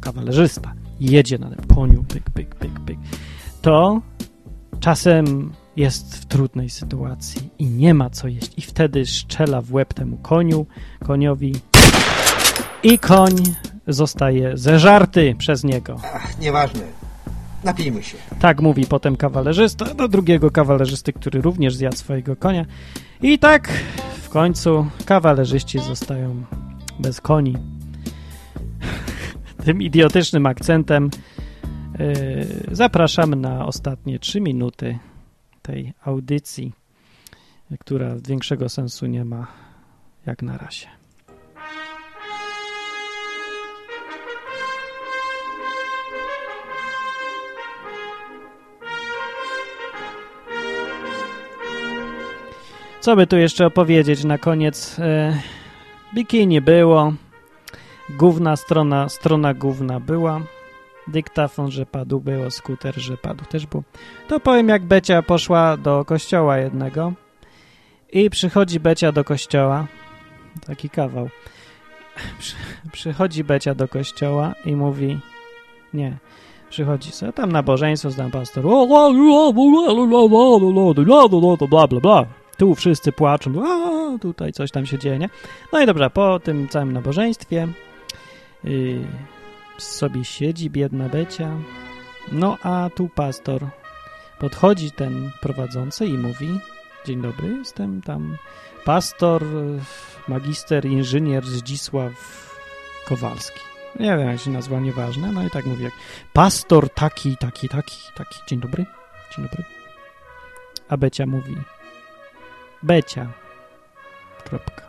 kawalerzysta, 0.00 0.74
jedzie 1.00 1.38
na 1.38 1.50
tym 1.50 1.76
koniu, 1.76 2.04
pyk, 2.04 2.30
pyk, 2.30 2.54
pyk, 2.54 2.80
pyk, 2.80 2.98
to 3.62 4.00
czasem 4.80 5.52
jest 5.76 6.16
w 6.16 6.26
trudnej 6.26 6.70
sytuacji 6.70 7.50
i 7.58 7.66
nie 7.66 7.94
ma 7.94 8.10
co 8.10 8.28
jeść 8.28 8.52
i 8.56 8.62
wtedy 8.62 9.06
szczela 9.06 9.62
w 9.62 9.72
łeb 9.72 9.94
temu 9.94 10.16
koniu, 10.16 10.66
koniowi 11.06 11.54
i 12.82 12.98
koń 12.98 13.34
zostaje 13.86 14.56
zeżarty 14.56 15.34
przez 15.38 15.64
niego. 15.64 16.00
Ach, 16.14 16.38
nieważne. 16.38 16.97
Napijmy 17.64 18.02
się. 18.02 18.18
Tak 18.40 18.60
mówi 18.60 18.86
potem 18.86 19.16
kawalerzysta 19.16 19.94
do 19.94 20.08
drugiego 20.08 20.50
kawalerzysty, 20.50 21.12
który 21.12 21.40
również 21.40 21.74
zjadł 21.74 21.96
swojego 21.96 22.36
konia. 22.36 22.64
I 23.22 23.38
tak 23.38 23.68
w 24.22 24.28
końcu 24.28 24.86
kawalerzyści 25.04 25.78
zostają 25.78 26.44
bez 26.98 27.20
koni. 27.20 27.56
Tym 29.64 29.82
idiotycznym 29.82 30.46
akcentem 30.46 31.10
yy, 31.98 32.74
zapraszamy 32.76 33.36
na 33.36 33.66
ostatnie 33.66 34.18
trzy 34.18 34.40
minuty 34.40 34.98
tej 35.62 35.92
audycji, 36.04 36.72
która 37.80 38.16
większego 38.28 38.68
sensu 38.68 39.06
nie 39.06 39.24
ma 39.24 39.46
jak 40.26 40.42
na 40.42 40.58
razie. 40.58 40.97
Co 53.08 53.16
by 53.16 53.26
tu 53.26 53.36
jeszcze 53.36 53.66
opowiedzieć 53.66 54.24
na 54.24 54.38
koniec? 54.38 54.98
E, 54.98 55.40
bikini 56.14 56.60
było, 56.60 57.12
główna 58.10 58.56
strona, 58.56 59.08
strona 59.08 59.54
główna 59.54 60.00
była, 60.00 60.40
dyktafon, 61.06 61.70
że 61.70 61.86
padł, 61.86 62.20
było, 62.20 62.50
skuter, 62.50 62.94
że 62.96 63.16
padł 63.16 63.44
też 63.44 63.66
był. 63.66 63.82
To 64.28 64.40
powiem, 64.40 64.68
jak 64.68 64.84
Becia 64.84 65.22
poszła 65.22 65.76
do 65.76 66.04
kościoła 66.04 66.58
jednego 66.58 67.12
i 68.12 68.30
przychodzi 68.30 68.80
Becia 68.80 69.12
do 69.12 69.24
kościoła, 69.24 69.86
taki 70.66 70.90
kawał, 70.90 71.28
Przy, 72.38 72.54
przychodzi 72.92 73.44
Becia 73.44 73.74
do 73.74 73.88
kościoła 73.88 74.54
i 74.64 74.76
mówi, 74.76 75.18
nie, 75.94 76.16
przychodzi 76.70 77.12
sobie 77.12 77.32
tam 77.32 77.52
nabożeństwo, 77.52 78.10
znam 78.10 78.30
pastor, 78.30 78.64
bla, 81.68 81.86
bla, 81.88 82.00
bla. 82.00 82.37
Tu 82.58 82.74
wszyscy 82.74 83.12
płaczą, 83.12 83.52
a, 83.66 84.18
tutaj 84.18 84.52
coś 84.52 84.70
tam 84.70 84.86
się 84.86 84.98
dzieje, 84.98 85.18
nie? 85.18 85.28
No 85.72 85.80
i 85.80 85.86
dobra, 85.86 86.10
po 86.10 86.40
tym 86.40 86.68
całym 86.68 86.92
nabożeństwie 86.92 87.68
yy, 88.64 89.00
sobie 89.78 90.24
siedzi 90.24 90.70
biedna 90.70 91.08
Becia, 91.08 91.56
no 92.32 92.58
a 92.62 92.90
tu 92.94 93.08
pastor 93.08 93.66
podchodzi 94.38 94.90
ten 94.90 95.30
prowadzący 95.40 96.06
i 96.06 96.18
mówi, 96.18 96.60
dzień 97.06 97.22
dobry, 97.22 97.48
jestem 97.48 98.02
tam 98.02 98.36
pastor, 98.84 99.44
magister, 100.28 100.86
inżynier 100.86 101.46
Zdzisław 101.46 102.12
Kowalski. 103.06 103.60
Nie 104.00 104.16
wiem, 104.16 104.28
jak 104.28 104.40
się 104.40 104.50
nazwa, 104.50 104.80
nieważne. 104.80 105.32
No 105.32 105.46
i 105.46 105.50
tak 105.50 105.66
mówię, 105.66 105.84
jak 105.84 105.94
pastor 106.32 106.90
taki, 106.90 107.36
taki, 107.36 107.68
taki, 107.68 107.96
taki. 108.14 108.38
Dzień 108.46 108.60
dobry, 108.60 108.86
dzień 109.36 109.44
dobry. 109.44 109.64
A 110.88 110.96
Becia 110.96 111.26
mówi, 111.26 111.56
Becia, 112.82 113.26
kropka. 114.44 114.82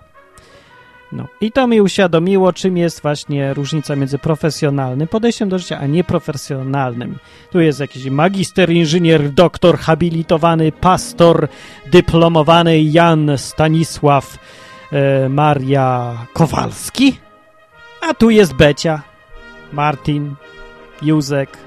No 1.12 1.28
i 1.42 1.52
to 1.52 1.68
mi 1.68 1.82
uświadomiło, 1.82 2.54
czym 2.54 2.78
jest 2.78 3.02
właśnie 3.02 3.54
różnica 3.54 3.96
między 3.96 4.18
profesjonalnym 4.18 5.08
podejściem 5.08 5.50
do 5.50 5.60
życia, 5.60 5.80
a 5.80 5.86
nieprofesjonalnym. 5.86 7.18
Tu 7.52 7.60
jest 7.60 7.80
jakiś 7.80 8.06
magister, 8.06 8.70
inżynier, 8.70 9.30
doktor, 9.30 9.78
habilitowany, 9.78 10.72
pastor, 10.72 11.48
dyplomowany 11.92 12.82
Jan 12.82 13.32
Stanisław 13.38 14.38
e, 14.92 15.30
Maria 15.30 16.18
Kowalski, 16.34 17.20
a 18.02 18.14
tu 18.14 18.30
jest 18.30 18.54
Becia, 18.54 19.02
Martin, 19.74 20.36
Józek, 21.02 21.58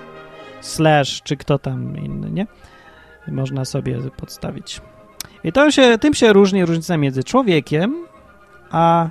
Slash, 0.60 1.22
czy 1.22 1.36
kto 1.36 1.58
tam 1.58 1.96
inny, 1.96 2.30
nie? 2.30 2.46
Można 3.28 3.64
sobie 3.64 3.98
podstawić. 4.16 4.80
I 5.44 5.52
to 5.52 5.70
się, 5.70 5.98
tym 5.98 6.14
się 6.14 6.32
różni 6.32 6.64
różnica 6.64 6.96
między 6.96 7.24
człowiekiem 7.24 8.06
a 8.72 9.08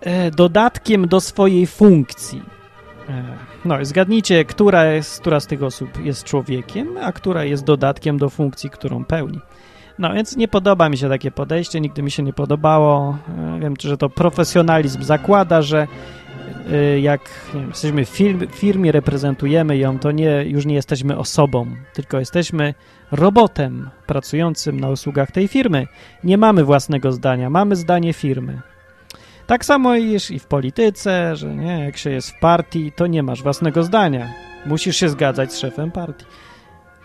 e, 0.00 0.30
dodatkiem 0.30 1.08
do 1.08 1.20
swojej 1.20 1.66
funkcji. 1.66 2.42
E, 3.08 3.24
no, 3.64 3.84
zgadnijcie, 3.84 4.44
która, 4.44 4.84
jest, 4.84 5.20
która 5.20 5.40
z 5.40 5.46
tych 5.46 5.62
osób 5.62 6.04
jest 6.04 6.24
człowiekiem, 6.24 6.88
a 7.02 7.12
która 7.12 7.44
jest 7.44 7.64
dodatkiem 7.64 8.18
do 8.18 8.30
funkcji, 8.30 8.70
którą 8.70 9.04
pełni. 9.04 9.40
No 9.98 10.14
więc 10.14 10.36
nie 10.36 10.48
podoba 10.48 10.88
mi 10.88 10.98
się 10.98 11.08
takie 11.08 11.30
podejście, 11.30 11.80
nigdy 11.80 12.02
mi 12.02 12.10
się 12.10 12.22
nie 12.22 12.32
podobało. 12.32 13.18
E, 13.38 13.60
wiem, 13.60 13.74
że 13.80 13.96
to 13.96 14.08
profesjonalizm 14.08 15.02
zakłada, 15.02 15.62
że 15.62 15.86
jak 17.00 17.20
wiem, 17.54 17.68
jesteśmy 17.68 18.04
w 18.04 18.08
firm, 18.08 18.48
firmie, 18.48 18.92
reprezentujemy 18.92 19.76
ją, 19.76 19.98
to 19.98 20.10
nie, 20.10 20.44
już 20.44 20.66
nie 20.66 20.74
jesteśmy 20.74 21.18
osobą, 21.18 21.66
tylko 21.94 22.18
jesteśmy 22.18 22.74
robotem 23.10 23.90
pracującym 24.06 24.80
na 24.80 24.88
usługach 24.88 25.30
tej 25.30 25.48
firmy. 25.48 25.86
Nie 26.24 26.38
mamy 26.38 26.64
własnego 26.64 27.12
zdania, 27.12 27.50
mamy 27.50 27.76
zdanie 27.76 28.12
firmy. 28.12 28.60
Tak 29.46 29.64
samo 29.64 29.96
i 29.96 30.18
w 30.38 30.46
polityce, 30.46 31.36
że 31.36 31.54
nie, 31.54 31.84
jak 31.84 31.96
się 31.96 32.10
jest 32.10 32.30
w 32.30 32.38
partii, 32.38 32.92
to 32.92 33.06
nie 33.06 33.22
masz 33.22 33.42
własnego 33.42 33.82
zdania. 33.82 34.28
Musisz 34.66 34.96
się 34.96 35.08
zgadzać 35.08 35.52
z 35.52 35.58
szefem 35.58 35.90
partii. 35.90 36.24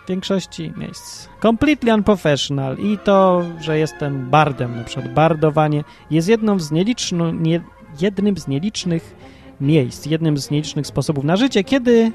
W 0.06 0.08
większości 0.08 0.74
miejsc. 0.78 1.30
Completely 1.42 1.94
unprofessional 1.94 2.78
i 2.78 2.98
to, 2.98 3.44
że 3.62 3.80
jestem 3.80 4.30
bardem, 4.30 4.76
na 4.76 4.84
przykład 4.84 5.14
bardowanie, 5.14 5.84
jest 6.12 6.28
jedną 6.28 6.60
z 6.60 6.72
nieliczno, 6.72 7.32
nie, 7.32 7.62
jednym 8.02 8.38
z 8.38 8.48
nielicznych 8.48 9.16
miejsc, 9.62 10.06
jednym 10.06 10.38
z 10.38 10.52
nielicznych 10.52 10.88
sposobów 10.88 11.24
na 11.24 11.36
życie, 11.36 11.64
kiedy 11.64 12.12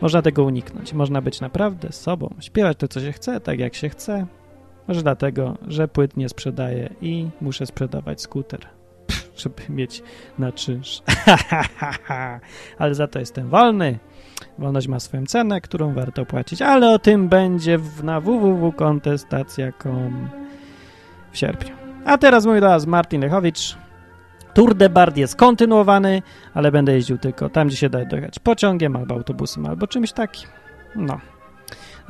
można 0.00 0.22
tego 0.22 0.44
uniknąć. 0.44 0.92
Można 0.92 1.22
być 1.22 1.40
naprawdę 1.40 1.92
sobą, 1.92 2.34
śpiewać 2.40 2.78
to, 2.78 2.88
co 2.88 3.00
się 3.00 3.12
chce, 3.12 3.40
tak 3.40 3.58
jak 3.58 3.74
się 3.74 3.88
chce. 3.88 4.26
Może 4.88 5.02
dlatego, 5.02 5.58
że 5.68 5.88
płyt 5.88 6.16
nie 6.16 6.28
sprzedaję 6.28 6.94
i 7.00 7.28
muszę 7.40 7.66
sprzedawać 7.66 8.20
skuter 8.20 8.68
żeby 9.42 9.62
mieć 9.68 10.02
na 10.38 10.52
czynsz. 10.52 11.02
ale 12.78 12.94
za 12.94 13.06
to 13.06 13.18
jestem 13.18 13.48
wolny. 13.48 13.98
Wolność 14.58 14.88
ma 14.88 15.00
swoją 15.00 15.26
cenę, 15.26 15.60
którą 15.60 15.94
warto 15.94 16.26
płacić, 16.26 16.62
ale 16.62 16.90
o 16.90 16.98
tym 16.98 17.28
będzie 17.28 17.78
w, 17.78 18.04
na 18.04 18.20
www.kontestacja.com 18.20 20.28
w 21.32 21.38
sierpniu. 21.38 21.74
A 22.04 22.18
teraz 22.18 22.46
mój 22.46 22.60
raz 22.60 22.86
Martin 22.86 23.20
Lechowicz. 23.20 23.76
Tour 24.54 24.74
de 24.74 24.88
Bard 24.88 25.16
jest 25.16 25.36
kontynuowany, 25.36 26.22
ale 26.54 26.72
będę 26.72 26.92
jeździł 26.92 27.18
tylko 27.18 27.48
tam, 27.48 27.68
gdzie 27.68 27.76
się 27.76 27.88
da 27.88 28.04
dojechać 28.04 28.38
pociągiem, 28.38 28.96
albo 28.96 29.14
autobusem, 29.14 29.66
albo 29.66 29.86
czymś 29.86 30.12
takim. 30.12 30.48
No. 30.96 31.20